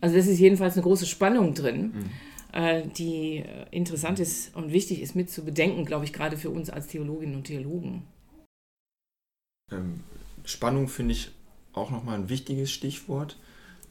Also 0.02 0.16
das 0.16 0.28
ist 0.28 0.40
jedenfalls 0.40 0.76
eine 0.76 0.84
große 0.84 1.06
Spannung 1.06 1.54
drin. 1.54 1.94
Mhm. 1.94 2.10
Äh, 2.52 2.88
die 2.88 3.38
äh, 3.38 3.66
interessant 3.70 4.20
ist 4.20 4.56
und 4.56 4.72
wichtig 4.72 5.02
ist 5.02 5.16
mit 5.16 5.30
zu 5.30 5.44
bedenken, 5.44 5.86
glaube 5.86 6.06
ich, 6.06 6.14
gerade 6.14 6.36
für 6.36 6.50
uns 6.50 6.70
als 6.72 6.88
Theologinnen 6.88 7.36
und 7.36 7.44
Theologen. 7.44 8.04
Ähm, 9.72 10.00
Spannung 10.46 10.88
finde 10.88 11.14
ich 11.14 11.30
auch 11.74 11.92
nochmal 11.92 12.16
ein 12.16 12.30
wichtiges 12.30 12.72
Stichwort, 12.72 13.38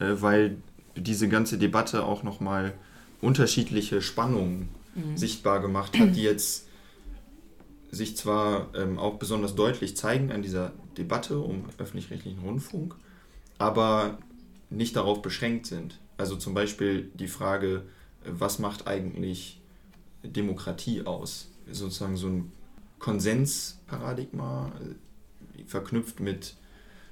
äh, 0.00 0.06
weil 0.14 0.56
diese 0.96 1.28
ganze 1.28 1.56
Debatte 1.56 2.04
auch 2.04 2.24
nochmal 2.24 2.74
unterschiedliche 3.20 4.02
Spannungen 4.02 4.68
mhm. 4.96 5.16
sichtbar 5.16 5.60
gemacht 5.60 5.96
hat, 5.96 6.16
die 6.16 6.22
jetzt 6.22 6.66
sich 7.90 8.16
zwar 8.16 8.74
ähm, 8.74 8.98
auch 8.98 9.14
besonders 9.14 9.54
deutlich 9.54 9.96
zeigen 9.96 10.32
an 10.32 10.42
dieser 10.42 10.72
Debatte 10.96 11.38
um 11.38 11.64
öffentlich-rechtlichen 11.78 12.40
Rundfunk, 12.40 12.96
aber 13.56 14.18
nicht 14.70 14.96
darauf 14.96 15.22
beschränkt 15.22 15.66
sind. 15.66 15.98
Also 16.16 16.36
zum 16.36 16.54
Beispiel 16.54 17.10
die 17.14 17.28
Frage, 17.28 17.84
was 18.24 18.58
macht 18.58 18.86
eigentlich 18.86 19.60
Demokratie 20.22 21.06
aus? 21.06 21.48
Sozusagen 21.70 22.16
so 22.16 22.28
ein 22.28 22.52
Konsensparadigma, 22.98 24.72
äh, 24.80 25.64
verknüpft 25.66 26.20
mit 26.20 26.56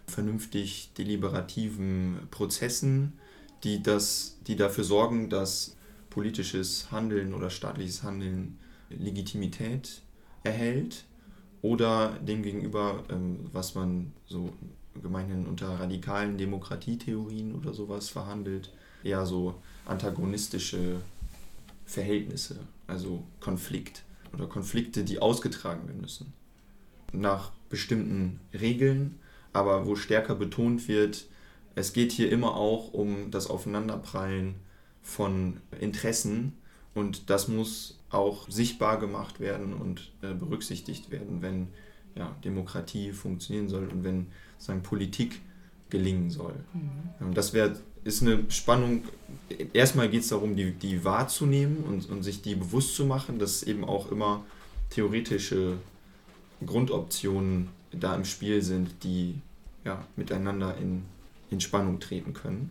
vernünftig 0.06 0.90
deliberativen 0.96 2.20
Prozessen, 2.30 3.14
die, 3.64 3.82
das, 3.82 4.38
die 4.46 4.56
dafür 4.56 4.84
sorgen, 4.84 5.30
dass 5.30 5.76
politisches 6.10 6.90
Handeln 6.90 7.34
oder 7.34 7.50
staatliches 7.50 8.02
Handeln 8.02 8.58
Legitimität 8.88 10.02
erhält 10.44 11.04
oder 11.62 12.18
demgegenüber, 12.20 13.04
ähm, 13.10 13.50
was 13.52 13.74
man 13.74 14.12
so 14.26 14.52
gemeinhin 15.02 15.46
unter 15.46 15.68
radikalen 15.80 16.38
Demokratietheorien 16.38 17.54
oder 17.54 17.72
sowas 17.72 18.08
verhandelt, 18.08 18.72
eher 19.02 19.26
so 19.26 19.54
antagonistische 19.84 21.00
Verhältnisse, 21.84 22.58
also 22.86 23.22
Konflikt 23.40 24.02
oder 24.32 24.46
Konflikte, 24.46 25.04
die 25.04 25.20
ausgetragen 25.20 25.86
werden 25.86 26.00
müssen. 26.00 26.32
Nach 27.12 27.52
bestimmten 27.70 28.40
Regeln, 28.52 29.18
aber 29.52 29.86
wo 29.86 29.96
stärker 29.96 30.34
betont 30.34 30.88
wird, 30.88 31.26
es 31.74 31.92
geht 31.92 32.12
hier 32.12 32.30
immer 32.30 32.56
auch 32.56 32.92
um 32.92 33.30
das 33.30 33.48
Aufeinanderprallen 33.48 34.56
von 35.02 35.58
Interessen 35.80 36.54
und 36.94 37.30
das 37.30 37.48
muss 37.48 37.98
auch 38.10 38.48
sichtbar 38.48 38.98
gemacht 38.98 39.40
werden 39.40 39.74
und 39.74 40.10
äh, 40.22 40.32
berücksichtigt 40.32 41.10
werden, 41.10 41.42
wenn 41.42 41.68
ja, 42.16 42.34
Demokratie 42.44 43.12
funktionieren 43.12 43.68
soll 43.68 43.88
und 43.88 44.04
wenn 44.04 44.26
sagen, 44.58 44.82
Politik 44.82 45.40
gelingen 45.90 46.30
soll. 46.30 46.54
Mhm. 46.72 47.34
Das 47.34 47.52
wäre 47.52 47.76
ist 48.06 48.22
eine 48.22 48.44
Spannung. 48.50 49.02
Erstmal 49.72 50.08
geht 50.08 50.22
es 50.22 50.28
darum, 50.28 50.54
die, 50.56 50.70
die 50.70 51.04
wahrzunehmen 51.04 51.78
und, 51.84 52.08
und 52.08 52.22
sich 52.22 52.40
die 52.40 52.54
bewusst 52.54 52.94
zu 52.94 53.04
machen, 53.04 53.38
dass 53.38 53.64
eben 53.64 53.84
auch 53.84 54.12
immer 54.12 54.44
theoretische 54.90 55.78
Grundoptionen 56.64 57.68
da 57.90 58.14
im 58.14 58.24
Spiel 58.24 58.62
sind, 58.62 59.02
die 59.02 59.34
ja, 59.84 60.04
miteinander 60.14 60.76
in, 60.78 61.02
in 61.50 61.60
Spannung 61.60 61.98
treten 61.98 62.32
können. 62.32 62.70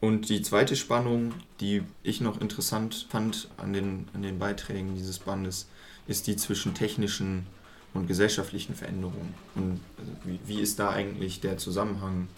Und 0.00 0.28
die 0.28 0.42
zweite 0.42 0.76
Spannung, 0.76 1.32
die 1.60 1.82
ich 2.02 2.20
noch 2.20 2.40
interessant 2.40 3.06
fand 3.10 3.48
an 3.56 3.72
den, 3.72 4.08
an 4.12 4.22
den 4.22 4.38
Beiträgen 4.38 4.94
dieses 4.94 5.18
Bandes, 5.18 5.68
ist 6.06 6.26
die 6.26 6.36
zwischen 6.36 6.74
technischen 6.74 7.46
und 7.94 8.06
gesellschaftlichen 8.06 8.74
Veränderungen. 8.74 9.34
Und 9.54 9.80
also 9.98 10.12
wie, 10.24 10.38
wie 10.46 10.60
ist 10.60 10.78
da 10.78 10.90
eigentlich 10.90 11.40
der 11.40 11.58
Zusammenhang? 11.58 12.28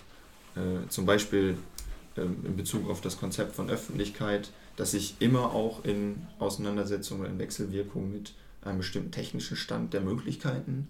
Äh, 0.57 0.89
zum 0.89 1.07
Beispiel 1.07 1.57
ähm, 2.17 2.37
in 2.45 2.57
Bezug 2.57 2.89
auf 2.91 3.01
das 3.01 3.19
Konzept 3.19 3.55
von 3.55 3.71
Öffentlichkeit, 3.71 4.51
das 4.77 4.93
sich 4.93 5.17
immer 5.19 5.53
auch 5.53 5.85
in 5.85 6.27
Auseinandersetzung 6.39 7.21
oder 7.21 7.29
in 7.29 7.39
Wechselwirkung 7.39 8.13
mit 8.13 8.35
einem 8.63 8.79
bestimmten 8.79 9.11
technischen 9.11 9.57
Stand 9.57 9.93
der 9.93 10.01
Möglichkeiten 10.01 10.89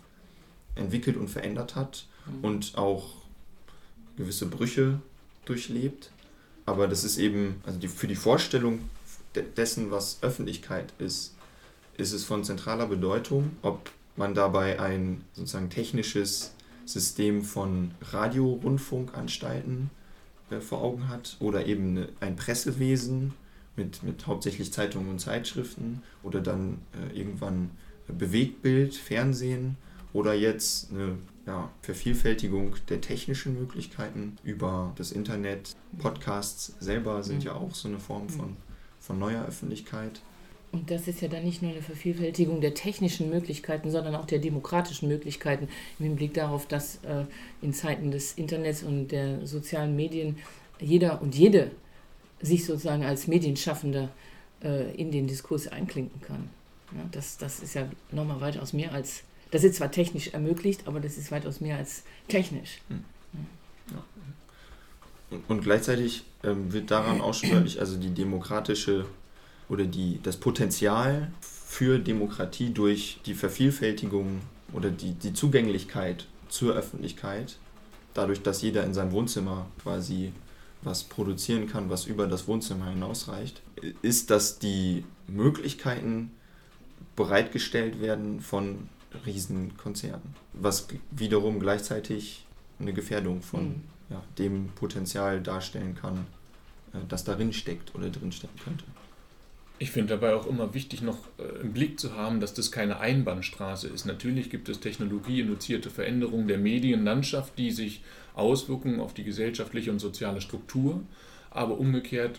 entwickelt 0.75 1.16
und 1.16 1.28
verändert 1.28 1.75
hat 1.75 2.07
mhm. 2.26 2.45
und 2.45 2.78
auch 2.78 3.14
gewisse 4.16 4.47
Brüche 4.47 5.00
durchlebt. 5.45 6.11
Aber 6.66 6.87
das 6.87 7.04
ist 7.04 7.19
eben, 7.19 7.61
also 7.64 7.78
die, 7.78 7.88
für 7.88 8.07
die 8.07 8.14
Vorstellung 8.16 8.81
dessen, 9.57 9.90
was 9.90 10.19
Öffentlichkeit 10.23 10.92
ist, 10.99 11.35
ist 11.97 12.12
es 12.12 12.25
von 12.25 12.45
zentraler 12.45 12.87
Bedeutung, 12.87 13.50
ob 13.62 13.90
man 14.16 14.35
dabei 14.35 14.81
ein 14.81 15.25
sozusagen 15.33 15.71
technisches 15.71 16.54
System 16.85 17.42
von 17.42 17.92
Radio-Rundfunkanstalten 18.00 19.90
äh, 20.50 20.61
vor 20.61 20.83
Augen 20.83 21.09
hat 21.09 21.37
oder 21.40 21.66
eben 21.66 21.97
eine, 21.97 22.09
ein 22.21 22.37
Pressewesen 22.37 23.35
mit, 23.76 24.02
mit 24.02 24.26
hauptsächlich 24.26 24.73
Zeitungen 24.73 25.09
und 25.09 25.19
Zeitschriften 25.19 26.02
oder 26.23 26.40
dann 26.40 26.78
äh, 26.92 27.19
irgendwann 27.19 27.71
Bewegtbild, 28.09 28.95
Fernsehen 28.95 29.76
oder 30.12 30.35
jetzt 30.35 30.90
eine 30.90 31.16
ja, 31.47 31.71
Vervielfältigung 31.81 32.75
der 32.88 33.00
technischen 33.00 33.59
Möglichkeiten 33.59 34.37
über 34.45 34.92
das 34.97 35.12
Internet. 35.12 35.75
Podcasts 35.99 36.75
selber 36.78 37.23
sind 37.23 37.38
mhm. 37.38 37.47
ja 37.47 37.54
auch 37.54 37.75
so 37.75 37.88
eine 37.88 37.99
Form 37.99 38.28
von, 38.28 38.57
von 39.00 39.19
neuer 39.19 39.45
Öffentlichkeit. 39.47 40.21
Und 40.72 40.90
das 40.90 41.06
ist 41.06 41.20
ja 41.20 41.28
dann 41.28 41.44
nicht 41.44 41.60
nur 41.60 41.70
eine 41.70 41.82
Vervielfältigung 41.82 42.62
der 42.62 42.72
technischen 42.72 43.28
Möglichkeiten, 43.28 43.90
sondern 43.90 44.14
auch 44.14 44.24
der 44.24 44.38
demokratischen 44.38 45.06
Möglichkeiten 45.06 45.68
im 45.98 46.06
Hinblick 46.06 46.32
darauf, 46.32 46.66
dass 46.66 46.96
äh, 47.04 47.24
in 47.60 47.74
Zeiten 47.74 48.10
des 48.10 48.32
Internets 48.32 48.82
und 48.82 49.08
der 49.08 49.46
sozialen 49.46 49.94
Medien 49.94 50.38
jeder 50.80 51.20
und 51.20 51.34
jede 51.34 51.70
sich 52.40 52.64
sozusagen 52.64 53.04
als 53.04 53.26
Medienschaffender 53.26 54.08
äh, 54.64 54.94
in 54.94 55.12
den 55.12 55.26
Diskurs 55.26 55.68
einklinken 55.68 56.22
kann. 56.22 56.48
Ja, 56.92 57.04
das, 57.12 57.36
das 57.36 57.60
ist 57.60 57.74
ja 57.74 57.86
nochmal 58.10 58.40
weitaus 58.40 58.72
mehr 58.72 58.92
als 58.92 59.24
Das 59.50 59.64
ist 59.64 59.76
zwar 59.76 59.90
technisch 59.90 60.28
ermöglicht, 60.28 60.86
aber 60.86 61.00
das 61.00 61.18
ist 61.18 61.30
weitaus 61.30 61.60
mehr 61.60 61.76
als 61.76 62.02
technisch. 62.28 62.80
Hm. 62.88 63.04
Ja. 63.90 64.04
Und, 65.30 65.50
und, 65.50 65.60
gleichzeitig 65.62 66.24
ähm, 66.42 66.72
wird 66.72 66.90
daran 66.90 67.20
auch 67.20 67.34
schon 67.34 67.50
deutlich, 67.50 67.78
also 67.78 67.98
die 67.98 68.10
demokratische 68.10 69.06
oder 69.69 69.85
die, 69.85 70.21
das 70.23 70.37
Potenzial 70.37 71.31
für 71.40 71.99
Demokratie 71.99 72.71
durch 72.71 73.21
die 73.26 73.35
Vervielfältigung 73.35 74.40
oder 74.73 74.90
die, 74.90 75.12
die 75.12 75.33
Zugänglichkeit 75.33 76.26
zur 76.49 76.75
Öffentlichkeit, 76.75 77.57
dadurch, 78.14 78.42
dass 78.42 78.62
jeder 78.62 78.85
in 78.85 78.95
seinem 78.95 79.12
Wohnzimmer 79.12 79.66
quasi 79.83 80.33
was 80.83 81.04
produzieren 81.04 81.69
kann, 81.69 81.90
was 81.90 82.07
über 82.07 82.26
das 82.26 82.49
Wohnzimmer 82.49 82.90
hinausreicht, 82.90 83.62
ist, 84.02 84.31
dass 84.31 84.59
die 84.59 85.04
Möglichkeiten 85.28 86.33
bereitgestellt 87.16 88.00
werden 88.00 88.40
von 88.40 88.88
Riesenkonzernen, 89.26 90.35
was 90.52 90.88
wiederum 91.11 91.61
gleichzeitig 91.61 92.47
eine 92.78 92.92
Gefährdung 92.92 93.42
von 93.42 93.69
mhm. 93.69 93.83
ja, 94.11 94.23
dem 94.38 94.69
Potenzial 94.75 95.40
darstellen 95.40 95.95
kann, 95.95 96.26
äh, 96.92 96.99
das 97.09 97.25
darin 97.25 97.52
steckt 97.52 97.95
oder 97.95 98.11
drinstecken 98.11 98.59
könnte. 98.62 98.85
Ich 99.82 99.90
finde 99.90 100.10
dabei 100.10 100.36
auch 100.36 100.46
immer 100.46 100.74
wichtig, 100.74 101.02
noch 101.02 101.18
äh, 101.38 101.60
im 101.60 101.72
Blick 101.72 101.98
zu 101.98 102.14
haben, 102.14 102.38
dass 102.38 102.54
das 102.54 102.70
keine 102.70 103.00
Einbahnstraße 103.00 103.88
ist. 103.88 104.06
Natürlich 104.06 104.48
gibt 104.48 104.68
es 104.68 104.78
technologieinduzierte 104.78 105.90
Veränderungen 105.90 106.46
der 106.46 106.58
Medienlandschaft, 106.58 107.58
die 107.58 107.72
sich 107.72 108.00
auswirken 108.36 109.00
auf 109.00 109.12
die 109.12 109.24
gesellschaftliche 109.24 109.90
und 109.90 109.98
soziale 109.98 110.40
Struktur, 110.40 111.02
aber 111.50 111.80
umgekehrt 111.80 112.38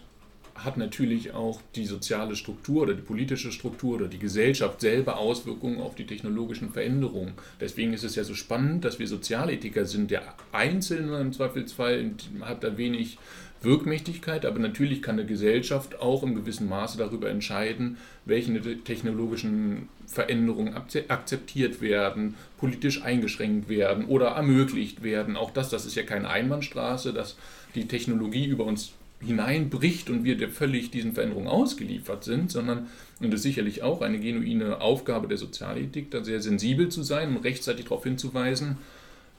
hat 0.56 0.78
natürlich 0.78 1.34
auch 1.34 1.60
die 1.76 1.86
soziale 1.86 2.38
Struktur 2.38 2.84
oder 2.84 2.94
die 2.94 3.02
politische 3.02 3.52
Struktur 3.52 3.96
oder 3.96 4.08
die 4.08 4.20
Gesellschaft 4.20 4.80
selber 4.80 5.18
Auswirkungen 5.18 5.82
auf 5.82 5.96
die 5.96 6.06
technologischen 6.06 6.70
Veränderungen. 6.70 7.34
Deswegen 7.60 7.92
ist 7.92 8.06
es 8.06 8.16
ja 8.16 8.24
so 8.24 8.36
spannend, 8.36 8.86
dass 8.86 9.00
wir 9.00 9.08
Sozialethiker 9.08 9.86
sind. 9.86 10.12
Der 10.12 10.36
Einzelne 10.54 11.20
im 11.20 11.34
Zweifelsfall 11.34 12.12
hat 12.42 12.64
da 12.64 12.78
wenig 12.78 13.18
Wirkmächtigkeit, 13.64 14.46
aber 14.46 14.60
natürlich 14.60 15.02
kann 15.02 15.18
eine 15.18 15.26
Gesellschaft 15.26 16.00
auch 16.00 16.24
im 16.24 16.36
gewissen 16.36 16.68
Maße 16.70 16.98
darüber 16.98 17.30
entscheiden, 17.30 17.98
welche 18.26 18.84
technologischen 18.84 19.90
Veränderungen 20.08 20.76
akzeptiert 20.76 21.82
werden, 21.82 22.36
politisch 22.58 23.04
eingeschränkt 23.04 23.70
werden 23.70 24.06
oder 24.06 24.28
ermöglicht 24.30 25.04
werden. 25.04 25.36
Auch 25.36 25.52
das, 25.52 25.70
das 25.70 25.86
ist 25.86 25.96
ja 25.96 26.04
keine 26.04 26.30
Einbahnstraße, 26.30 27.14
dass 27.14 27.38
die 27.76 27.88
Technologie 27.88 28.46
über 28.46 28.66
uns 28.66 28.94
hineinbricht 29.26 30.10
und 30.10 30.24
wir 30.24 30.50
völlig 30.50 30.92
diesen 30.92 31.14
Veränderungen 31.14 31.48
ausgeliefert 31.48 32.24
sind, 32.24 32.52
sondern, 32.52 32.88
und 33.20 33.32
das 33.32 33.40
ist 33.40 33.44
sicherlich 33.44 33.82
auch 33.82 34.02
eine 34.02 34.20
genuine 34.20 34.82
Aufgabe 34.82 35.28
der 35.28 35.38
Sozialethik, 35.38 36.12
da 36.12 36.24
sehr 36.24 36.42
sensibel 36.42 36.90
zu 36.90 37.04
sein 37.04 37.36
und 37.36 37.44
rechtzeitig 37.44 37.86
darauf 37.86 38.04
hinzuweisen, 38.04 38.78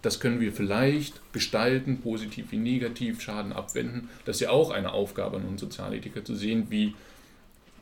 das 0.04 0.20
können 0.20 0.38
wir 0.38 0.52
vielleicht 0.52 1.20
gestalten, 1.32 2.00
positiv 2.00 2.52
wie 2.52 2.58
negativ, 2.58 3.22
Schaden 3.22 3.52
abwenden. 3.54 4.10
Das 4.26 4.36
ist 4.36 4.40
ja 4.40 4.50
auch 4.50 4.70
eine 4.70 4.92
Aufgabe 4.92 5.38
an 5.38 5.46
uns 5.46 5.62
Sozialethiker 5.62 6.22
zu 6.24 6.34
sehen, 6.34 6.66
wie, 6.68 6.94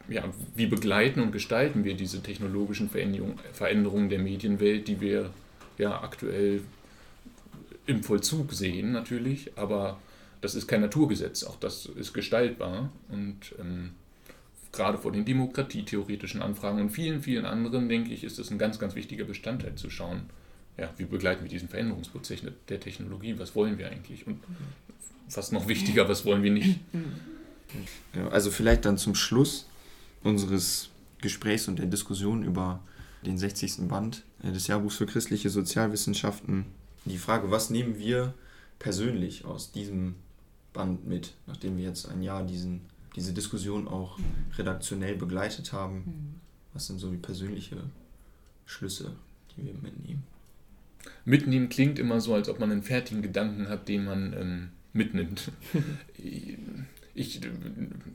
ja, 0.09 0.25
wie 0.55 0.67
begleiten 0.67 1.21
und 1.21 1.33
gestalten 1.33 1.83
wir 1.85 1.95
diese 1.95 2.23
technologischen 2.23 2.91
Veränderungen 2.91 4.09
der 4.09 4.21
Medienwelt, 4.21 4.87
die 4.87 5.01
wir 5.01 5.31
ja 5.79 6.01
aktuell 6.01 6.61
im 7.87 8.05
Vollzug 8.05 8.53
sehen 8.53 8.93
natürlich, 8.93 9.51
aber 9.57 9.99
das 10.41 10.55
ist 10.55 10.69
kein 10.69 10.81
Naturgesetz, 10.81 11.43
auch 11.43 11.57
das 11.57 11.87
ist 11.87 12.13
gestaltbar. 12.13 12.93
Und 13.09 13.55
ähm, 13.59 13.91
gerade 14.71 14.97
vor 14.97 15.11
den 15.11 15.25
demokratietheoretischen 15.25 16.41
Anfragen 16.41 16.81
und 16.81 16.91
vielen, 16.91 17.21
vielen 17.21 17.47
anderen, 17.47 17.89
denke 17.89 18.13
ich, 18.13 18.23
ist 18.23 18.39
es 18.39 18.53
ein 18.53 18.59
ganz, 18.59 18.79
ganz 18.79 18.95
wichtiger 18.95 19.25
Bestandteil 19.25 19.75
zu 19.75 19.91
schauen, 19.91 20.31
ja, 20.77 20.93
wie 20.97 21.05
begleiten 21.05 21.43
wir 21.43 21.51
diesen 21.51 21.69
Veränderungsprozess 21.69 22.41
der 22.69 22.81
Technologie? 22.81 23.39
Was 23.39 23.55
wollen 23.55 23.79
wir 23.79 23.91
eigentlich? 23.91 24.27
Und 24.27 24.41
fast 25.29 25.53
noch 25.53 25.69
wichtiger, 25.69 26.09
was 26.09 26.25
wollen 26.25 26.43
wir 26.43 26.51
nicht? 26.51 26.81
Ja, 28.15 28.29
also 28.29 28.51
vielleicht 28.51 28.85
dann 28.85 28.99
zum 28.99 29.15
Schluss 29.15 29.67
unseres 30.23 30.91
Gesprächs 31.21 31.69
und 31.69 31.79
der 31.79 31.87
Diskussion 31.87 32.43
über 32.43 32.81
den 33.25 33.39
60. 33.39 33.89
Band 33.89 34.25
des 34.43 34.67
Jahrbuchs 34.67 34.97
für 34.97 35.07
christliche 35.07 35.49
Sozialwissenschaften 35.49 36.67
die 37.05 37.19
Frage, 37.19 37.51
was 37.51 37.71
nehmen 37.71 37.99
wir 37.99 38.35
persönlich 38.79 39.45
aus 39.45 39.73
diesem 39.73 40.15
Band 40.73 41.07
mit, 41.07 41.35
nachdem 41.47 41.77
wir 41.77 41.85
jetzt 41.85 42.09
ein 42.09 42.23
Jahr 42.23 42.45
diesen, 42.45 42.83
diese 43.17 43.33
Diskussion 43.33 43.89
auch 43.89 44.19
redaktionell 44.57 45.17
begleitet 45.17 45.73
haben? 45.73 45.97
Mhm. 45.97 46.41
Was 46.73 46.87
sind 46.87 46.99
so 46.99 47.11
die 47.11 47.19
persönlichen 47.19 47.93
Schlüsse, 48.67 49.13
die 49.57 49.67
wir 49.67 49.75
mitnehmen? 49.75 50.23
Mitnehmen 51.25 51.69
klingt 51.69 51.99
immer 51.99 52.21
so, 52.21 52.35
als 52.35 52.49
ob 52.49 52.59
man 52.59 52.71
einen 52.71 52.83
fertigen 52.83 53.23
Gedanken 53.23 53.69
hat, 53.69 53.89
den 53.89 54.05
man 54.05 54.33
ähm, 54.39 54.69
mitnimmt. 54.93 55.53
ich 57.15 57.41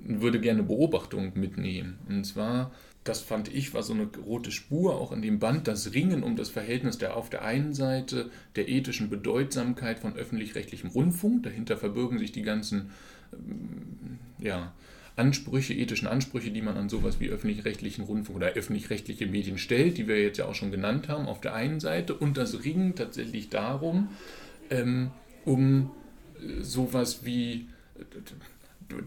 würde 0.04 0.40
gerne 0.40 0.64
Beobachtung 0.64 1.34
mitnehmen. 1.36 2.00
Und 2.10 2.26
zwar, 2.26 2.72
das 3.04 3.22
fand 3.22 3.54
ich, 3.54 3.74
war 3.74 3.84
so 3.84 3.94
eine 3.94 4.08
rote 4.26 4.52
Spur 4.52 4.96
auch 4.96 5.12
in 5.12 5.22
dem 5.22 5.40
Band, 5.40 5.68
das 5.68 5.94
Ringen 5.94 6.24
um 6.24 6.36
das 6.36 6.50
Verhältnis 6.50 6.98
der 6.98 7.16
auf 7.16 7.30
der 7.30 7.44
einen 7.44 7.74
Seite 7.74 8.30
der 8.56 8.68
ethischen 8.68 9.10
Bedeutsamkeit 9.10 10.00
von 10.00 10.16
öffentlich-rechtlichem 10.16 10.90
Rundfunk, 10.90 11.44
dahinter 11.44 11.78
verbirgen 11.78 12.18
sich 12.18 12.32
die 12.32 12.42
ganzen 12.42 12.90
ähm, 13.34 14.20
ja, 14.40 14.74
Ansprüche, 15.18 15.74
ethischen 15.74 16.08
Ansprüche, 16.08 16.52
die 16.52 16.62
man 16.62 16.78
an 16.78 16.90
sowas 16.90 17.20
wie 17.20 17.30
öffentlich-rechtlichen 17.30 18.04
Rundfunk 18.04 18.38
oder 18.38 18.50
öffentlich-rechtliche 18.50 19.26
Medien 19.26 19.58
stellt, 19.58 19.98
die 19.98 20.08
wir 20.08 20.22
jetzt 20.22 20.38
ja 20.38 20.46
auch 20.46 20.56
schon 20.56 20.72
genannt 20.72 21.10
haben, 21.10 21.26
auf 21.26 21.42
der 21.42 21.56
einen 21.56 21.80
Seite 21.80 22.14
und 22.14 22.38
das 22.38 22.64
Ringen 22.64 22.96
tatsächlich 22.96 23.50
darum, 23.50 24.10
ähm, 24.70 25.12
um 25.44 25.92
äh, 26.40 26.62
sowas 26.62 27.26
wie 27.26 27.68
äh, 27.98 28.04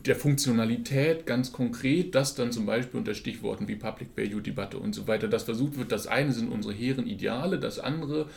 der 0.05 0.17
Funktionalität 0.17 1.27
ganz 1.27 1.53
konkret, 1.53 2.15
das 2.15 2.35
dann 2.35 2.53
zum 2.53 2.67
Beispiel 2.67 2.99
unter 2.99 3.15
Stichworten 3.15 3.69
wie 3.69 3.77
Public 3.77 4.11
Value 4.17 4.43
Debatte 4.43 4.79
und 4.79 4.95
so 4.95 5.07
weiter, 5.07 5.29
das 5.29 5.45
versucht 5.45 5.79
wird. 5.79 5.93
Das 5.93 6.07
eine 6.07 6.33
sind 6.33 6.51
unsere 6.51 6.75
hehren 6.75 7.07
Ideale, 7.07 7.59
das 7.59 7.79
andere, 7.79 8.29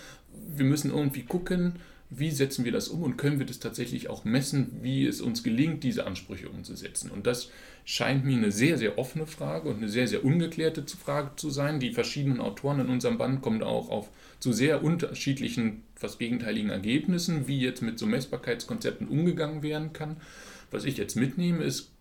wir 0.56 0.66
müssen 0.66 0.92
irgendwie 0.92 1.24
gucken, 1.24 1.74
wie 2.16 2.32
setzen 2.32 2.66
wir 2.66 2.72
das 2.72 2.88
um 2.88 3.04
und 3.04 3.18
können 3.18 3.40
wir 3.40 3.46
das 3.46 3.60
tatsächlich 3.60 4.10
auch 4.10 4.26
messen, 4.26 4.80
wie 4.82 5.06
es 5.06 5.22
uns 5.22 5.44
gelingt, 5.44 5.84
diese 5.84 6.06
Ansprüche 6.06 6.50
umzusetzen. 6.50 7.12
Und 7.12 7.28
das 7.28 7.50
scheint 7.86 8.26
mir 8.26 8.38
eine 8.38 8.52
sehr, 8.52 8.78
sehr 8.78 8.98
offene 8.98 9.26
Frage 9.26 9.70
und 9.70 9.78
eine 9.78 9.90
sehr, 9.90 10.08
sehr 10.08 10.24
ungeklärte 10.24 10.84
Frage 10.86 11.32
zu 11.36 11.50
sein. 11.50 11.80
Die 11.80 11.92
verschiedenen 11.92 12.40
Autoren 12.40 12.80
in 12.80 12.90
unserem 12.90 13.18
Band 13.18 13.42
kommen 13.42 13.64
auch 13.64 13.90
auf 13.90 14.10
zu 14.40 14.52
sehr 14.52 14.84
unterschiedlichen, 14.84 15.84
fast 15.96 16.20
gegenteiligen 16.20 16.70
Ergebnissen, 16.70 17.48
wie 17.48 17.60
jetzt 17.60 17.82
mit 17.82 17.98
so 17.98 18.06
Messbarkeitskonzepten 18.06 19.08
umgegangen 19.08 19.64
werden 19.64 19.94
kann. 19.94 20.18
Was 20.72 20.86
ich 20.86 20.98
jetzt 20.98 21.16
mitnehme, 21.16 21.64
ist, 21.64 21.92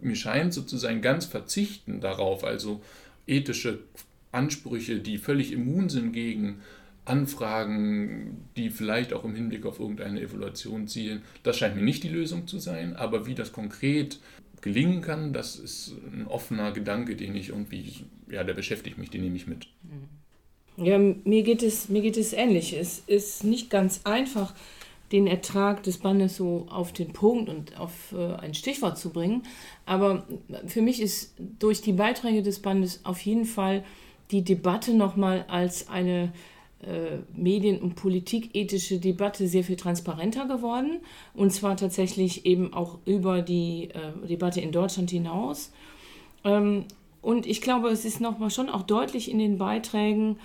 mir 0.00 0.16
scheint 0.16 0.54
sozusagen 0.54 1.02
ganz 1.02 1.26
verzichten 1.26 2.00
darauf, 2.00 2.44
also 2.44 2.82
ethische 3.26 3.80
Ansprüche, 4.32 5.00
die 5.00 5.18
völlig 5.18 5.52
immun 5.52 5.88
sind 5.88 6.12
gegen 6.12 6.60
Anfragen, 7.10 8.48
die 8.56 8.70
vielleicht 8.70 9.12
auch 9.12 9.24
im 9.24 9.34
Hinblick 9.34 9.66
auf 9.66 9.80
irgendeine 9.80 10.20
Evaluation 10.20 10.86
zielen. 10.86 11.22
Das 11.42 11.58
scheint 11.58 11.76
mir 11.76 11.82
nicht 11.82 12.04
die 12.04 12.08
Lösung 12.08 12.46
zu 12.46 12.58
sein, 12.58 12.96
aber 12.96 13.26
wie 13.26 13.34
das 13.34 13.52
konkret 13.52 14.20
gelingen 14.60 15.02
kann, 15.02 15.32
das 15.32 15.56
ist 15.56 15.94
ein 16.12 16.26
offener 16.26 16.72
Gedanke, 16.72 17.16
den 17.16 17.34
ich 17.34 17.48
irgendwie, 17.48 18.04
ja, 18.30 18.44
der 18.44 18.54
beschäftigt 18.54 18.98
mich, 18.98 19.10
den 19.10 19.22
nehme 19.22 19.36
ich 19.36 19.46
mit. 19.46 19.68
Ja, 20.76 20.98
mir 20.98 21.42
geht 21.42 21.62
es, 21.62 21.88
mir 21.88 22.02
geht 22.02 22.16
es 22.16 22.32
ähnlich. 22.32 22.74
Es 22.74 23.02
ist 23.06 23.44
nicht 23.44 23.70
ganz 23.70 24.02
einfach, 24.04 24.54
den 25.12 25.26
Ertrag 25.26 25.82
des 25.82 25.98
Bandes 25.98 26.36
so 26.36 26.66
auf 26.70 26.92
den 26.92 27.12
Punkt 27.12 27.48
und 27.48 27.78
auf 27.78 28.12
äh, 28.12 28.34
ein 28.36 28.54
Stichwort 28.54 28.96
zu 28.96 29.10
bringen. 29.10 29.42
Aber 29.84 30.24
für 30.66 30.82
mich 30.82 31.02
ist 31.02 31.34
durch 31.58 31.80
die 31.82 31.92
Beiträge 31.92 32.42
des 32.42 32.60
Bandes 32.60 33.00
auf 33.04 33.20
jeden 33.20 33.44
Fall 33.44 33.82
die 34.30 34.44
Debatte 34.44 34.94
nochmal 34.94 35.44
als 35.48 35.88
eine 35.88 36.32
äh, 36.82 37.18
medien- 37.34 37.80
und 37.80 37.94
politikethische 37.94 38.98
Debatte 38.98 39.46
sehr 39.46 39.64
viel 39.64 39.76
transparenter 39.76 40.46
geworden. 40.46 41.00
Und 41.34 41.52
zwar 41.52 41.76
tatsächlich 41.76 42.46
eben 42.46 42.72
auch 42.72 42.98
über 43.04 43.42
die 43.42 43.90
äh, 43.90 44.26
Debatte 44.26 44.60
in 44.60 44.72
Deutschland 44.72 45.10
hinaus. 45.10 45.72
Ähm, 46.44 46.84
und 47.22 47.46
ich 47.46 47.60
glaube, 47.60 47.88
es 47.88 48.04
ist 48.04 48.20
nochmal 48.20 48.50
schon 48.50 48.70
auch 48.70 48.82
deutlich 48.82 49.30
in 49.30 49.38
den 49.38 49.58
Beiträgen, 49.58 50.38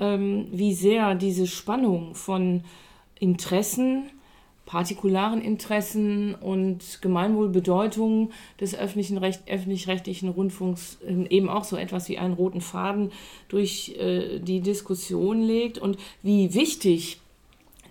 ähm, 0.00 0.48
wie 0.50 0.74
sehr 0.74 1.14
diese 1.14 1.46
Spannung 1.46 2.14
von 2.14 2.64
Interessen, 3.18 4.10
partikularen 4.66 5.40
Interessen 5.40 6.34
und 6.34 7.00
Gemeinwohlbedeutung 7.00 8.32
des 8.60 8.74
öffentlichen 8.74 9.16
Recht, 9.16 9.42
öffentlich-rechtlichen 9.48 10.28
Rundfunks 10.28 10.98
ähm, 11.06 11.24
eben 11.30 11.48
auch 11.48 11.64
so 11.64 11.76
etwas 11.76 12.08
wie 12.08 12.18
einen 12.18 12.34
roten 12.34 12.60
Faden 12.60 13.12
durch 13.48 13.94
äh, 13.98 14.40
die 14.40 14.60
Diskussion 14.60 15.40
legt. 15.40 15.78
Und 15.78 15.98
wie 16.22 16.52
wichtig 16.52 17.20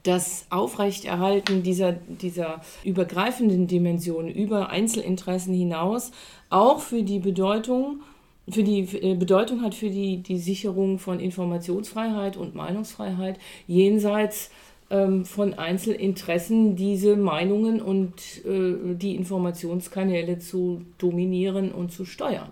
das 0.03 0.45
Aufrechterhalten 0.49 1.63
dieser, 1.63 1.93
dieser 1.93 2.61
übergreifenden 2.83 3.67
Dimension 3.67 4.27
über 4.27 4.69
Einzelinteressen 4.69 5.53
hinaus 5.53 6.11
auch 6.49 6.79
für 6.79 7.03
die 7.03 7.19
Bedeutung 7.19 8.01
für 8.47 8.63
die 8.63 8.81
äh, 9.01 9.15
Bedeutung 9.15 9.61
hat 9.63 9.73
für 9.73 9.89
die, 9.89 10.17
die 10.17 10.37
Sicherung 10.37 10.99
von 10.99 11.19
Informationsfreiheit 11.19 12.37
und 12.37 12.53
Meinungsfreiheit 12.53 13.39
jenseits 13.65 14.51
ähm, 14.89 15.25
von 15.25 15.53
Einzelinteressen 15.55 16.75
diese 16.75 17.15
Meinungen 17.15 17.81
und 17.81 18.13
äh, 18.45 18.95
die 18.95 19.15
Informationskanäle 19.15 20.39
zu 20.39 20.81
dominieren 20.97 21.71
und 21.71 21.91
zu 21.91 22.05
steuern. 22.05 22.49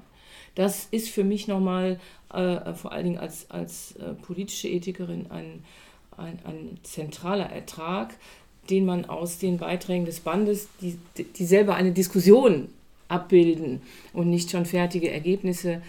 Das 0.56 0.88
ist 0.92 1.10
für 1.10 1.24
mich 1.24 1.48
nochmal, 1.48 2.00
äh, 2.34 2.74
vor 2.74 2.92
allen 2.92 3.06
Dingen 3.06 3.18
als, 3.18 3.50
als 3.50 3.96
äh, 3.98 4.14
politische 4.14 4.68
Ethikerin, 4.68 5.28
ein, 5.30 5.64
ein, 6.18 6.40
ein 6.46 6.78
zentraler 6.84 7.50
Ertrag, 7.50 8.16
den 8.70 8.86
man 8.86 9.06
aus 9.06 9.40
den 9.40 9.58
Beiträgen 9.58 10.06
des 10.06 10.20
Bandes, 10.20 10.70
die, 10.82 10.98
die 11.18 11.46
selber 11.46 11.76
eine 11.76 11.92
Diskussion 11.92 12.70
abbilden 13.08 13.82
und 14.14 14.30
nicht 14.30 14.52
schon 14.52 14.66
fertige 14.66 15.12
Ergebnisse 15.12 15.74
äh, 15.74 15.82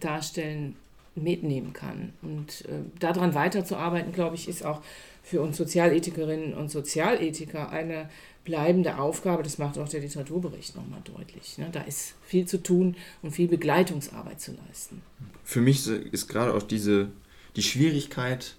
darstellen, 0.00 0.76
mitnehmen 1.16 1.72
kann. 1.72 2.12
Und 2.22 2.64
äh, 2.66 2.82
daran 3.00 3.34
weiterzuarbeiten, 3.34 4.12
glaube 4.12 4.36
ich, 4.36 4.48
ist 4.48 4.64
auch 4.64 4.82
für 5.22 5.40
uns 5.40 5.56
Sozialethikerinnen 5.56 6.54
und 6.54 6.70
Sozialethiker 6.70 7.70
eine 7.70 8.08
bleibende 8.44 8.98
Aufgabe. 8.98 9.42
Das 9.42 9.58
macht 9.58 9.76
auch 9.78 9.88
der 9.88 10.00
Literaturbericht 10.00 10.76
nochmal 10.76 11.00
deutlich. 11.02 11.58
Ne? 11.58 11.68
Da 11.72 11.80
ist 11.82 12.14
viel 12.24 12.46
zu 12.46 12.62
tun 12.62 12.96
und 13.22 13.32
viel 13.32 13.48
Begleitungsarbeit 13.48 14.40
zu 14.40 14.52
leisten. 14.66 15.02
Für 15.42 15.60
mich 15.60 15.86
ist 15.88 16.28
gerade 16.28 16.54
auch 16.54 16.62
diese, 16.62 17.08
die 17.56 17.62
Schwierigkeit 17.62 18.54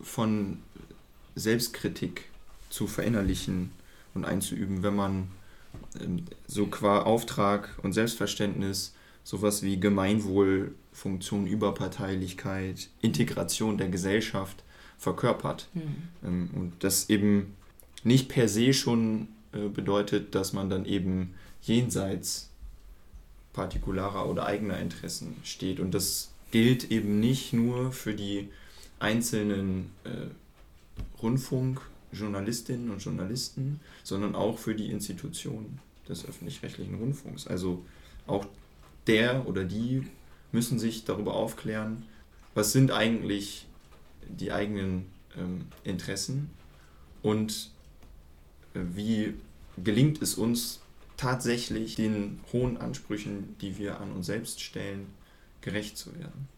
von 0.00 0.58
Selbstkritik 1.36 2.24
zu 2.68 2.86
verinnerlichen 2.86 3.72
und 4.14 4.24
einzuüben, 4.24 4.82
wenn 4.82 4.94
man 4.94 5.28
ähm, 6.00 6.24
so 6.46 6.66
qua 6.66 7.02
Auftrag 7.02 7.78
und 7.82 7.92
Selbstverständnis 7.92 8.94
sowas 9.24 9.62
wie 9.62 9.78
Gemeinwohlfunktion, 9.78 11.46
Überparteilichkeit, 11.46 12.88
Integration 13.00 13.78
der 13.78 13.88
Gesellschaft 13.88 14.62
verkörpert. 14.98 15.68
Mhm. 15.74 16.50
Und 16.54 16.72
das 16.80 17.08
eben 17.10 17.54
nicht 18.04 18.28
per 18.28 18.48
se 18.48 18.72
schon 18.72 19.28
äh, 19.52 19.68
bedeutet, 19.68 20.34
dass 20.34 20.52
man 20.52 20.70
dann 20.70 20.84
eben 20.84 21.34
jenseits 21.62 22.50
partikularer 23.52 24.28
oder 24.28 24.46
eigener 24.46 24.78
Interessen 24.78 25.36
steht. 25.44 25.80
Und 25.80 25.92
das 25.92 26.30
gilt 26.50 26.90
eben 26.90 27.20
nicht 27.20 27.52
nur 27.52 27.92
für 27.92 28.14
die 28.14 28.48
einzelnen 28.98 29.90
äh, 30.04 30.28
Rundfunkjournalistinnen 31.22 32.90
und 32.90 33.02
Journalisten, 33.02 33.80
sondern 34.02 34.34
auch 34.34 34.58
für 34.58 34.74
die 34.74 34.90
Institutionen 34.90 35.78
des 36.08 36.26
öffentlich-rechtlichen 36.26 36.94
Rundfunks. 36.96 37.46
Also 37.46 37.84
auch 38.26 38.46
der 39.10 39.46
oder 39.48 39.64
die 39.64 40.06
müssen 40.52 40.78
sich 40.78 41.04
darüber 41.04 41.34
aufklären, 41.34 42.04
was 42.54 42.72
sind 42.72 42.92
eigentlich 42.92 43.66
die 44.28 44.52
eigenen 44.52 45.06
ähm, 45.36 45.66
Interessen 45.84 46.50
und 47.22 47.70
äh, 48.74 48.80
wie 48.94 49.34
gelingt 49.82 50.22
es 50.22 50.34
uns 50.34 50.80
tatsächlich 51.16 51.96
den 51.96 52.40
hohen 52.52 52.76
Ansprüchen, 52.76 53.56
die 53.60 53.78
wir 53.78 54.00
an 54.00 54.12
uns 54.12 54.26
selbst 54.26 54.60
stellen, 54.60 55.06
gerecht 55.60 55.98
zu 55.98 56.14
werden. 56.18 56.48